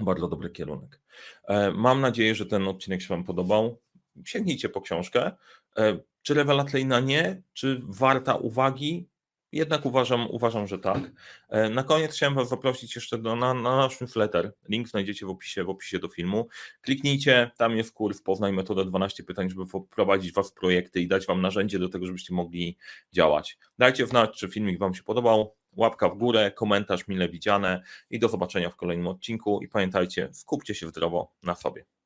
bardzo 0.00 0.28
dobry 0.28 0.50
kierunek. 0.50 1.00
E, 1.48 1.70
mam 1.70 2.00
nadzieję, 2.00 2.34
że 2.34 2.46
ten 2.46 2.68
odcinek 2.68 3.02
się 3.02 3.08
Wam 3.08 3.24
podobał. 3.24 3.78
Sięgnijcie 4.24 4.68
po 4.68 4.80
książkę. 4.80 5.32
E, 5.76 5.98
czy 6.22 6.34
rewelacyjna 6.34 7.00
nie? 7.00 7.42
Czy 7.52 7.80
warta 7.84 8.34
uwagi? 8.34 9.08
Jednak 9.52 9.86
uważam, 9.86 10.26
uważam, 10.30 10.66
że 10.66 10.78
tak. 10.78 11.10
E, 11.48 11.70
na 11.70 11.82
koniec 11.82 12.12
chciałem 12.12 12.34
Was 12.34 12.48
zaprosić 12.48 12.94
jeszcze 12.94 13.18
do, 13.18 13.36
na, 13.36 13.54
na 13.54 13.76
nasz 13.76 14.00
newsletter. 14.00 14.52
Link 14.68 14.88
znajdziecie 14.88 15.26
w 15.26 15.30
opisie, 15.30 15.64
w 15.64 15.70
opisie 15.70 15.98
do 15.98 16.08
filmu. 16.08 16.48
Kliknijcie, 16.80 17.50
tam 17.56 17.76
jest 17.76 17.92
kurs 17.92 18.22
Poznaj 18.22 18.52
metodę 18.52 18.84
12 18.84 19.24
pytań, 19.24 19.50
żeby 19.50 19.66
wprowadzić 19.66 20.32
Was 20.32 20.50
w 20.50 20.54
projekty 20.54 21.00
i 21.00 21.08
dać 21.08 21.26
Wam 21.26 21.40
narzędzie 21.40 21.78
do 21.78 21.88
tego, 21.88 22.06
żebyście 22.06 22.34
mogli 22.34 22.76
działać. 23.12 23.58
Dajcie 23.78 24.06
znać, 24.06 24.38
czy 24.38 24.48
filmik 24.48 24.78
Wam 24.78 24.94
się 24.94 25.02
podobał. 25.02 25.54
Łapka 25.76 26.08
w 26.08 26.18
górę, 26.18 26.52
komentarz 26.52 27.08
mile 27.08 27.28
widziane 27.28 27.82
i 28.10 28.18
do 28.18 28.28
zobaczenia 28.28 28.70
w 28.70 28.76
kolejnym 28.76 29.06
odcinku. 29.06 29.60
I 29.62 29.68
pamiętajcie, 29.68 30.28
skupcie 30.32 30.74
się 30.74 30.88
zdrowo 30.88 31.32
na 31.42 31.54
sobie. 31.54 31.97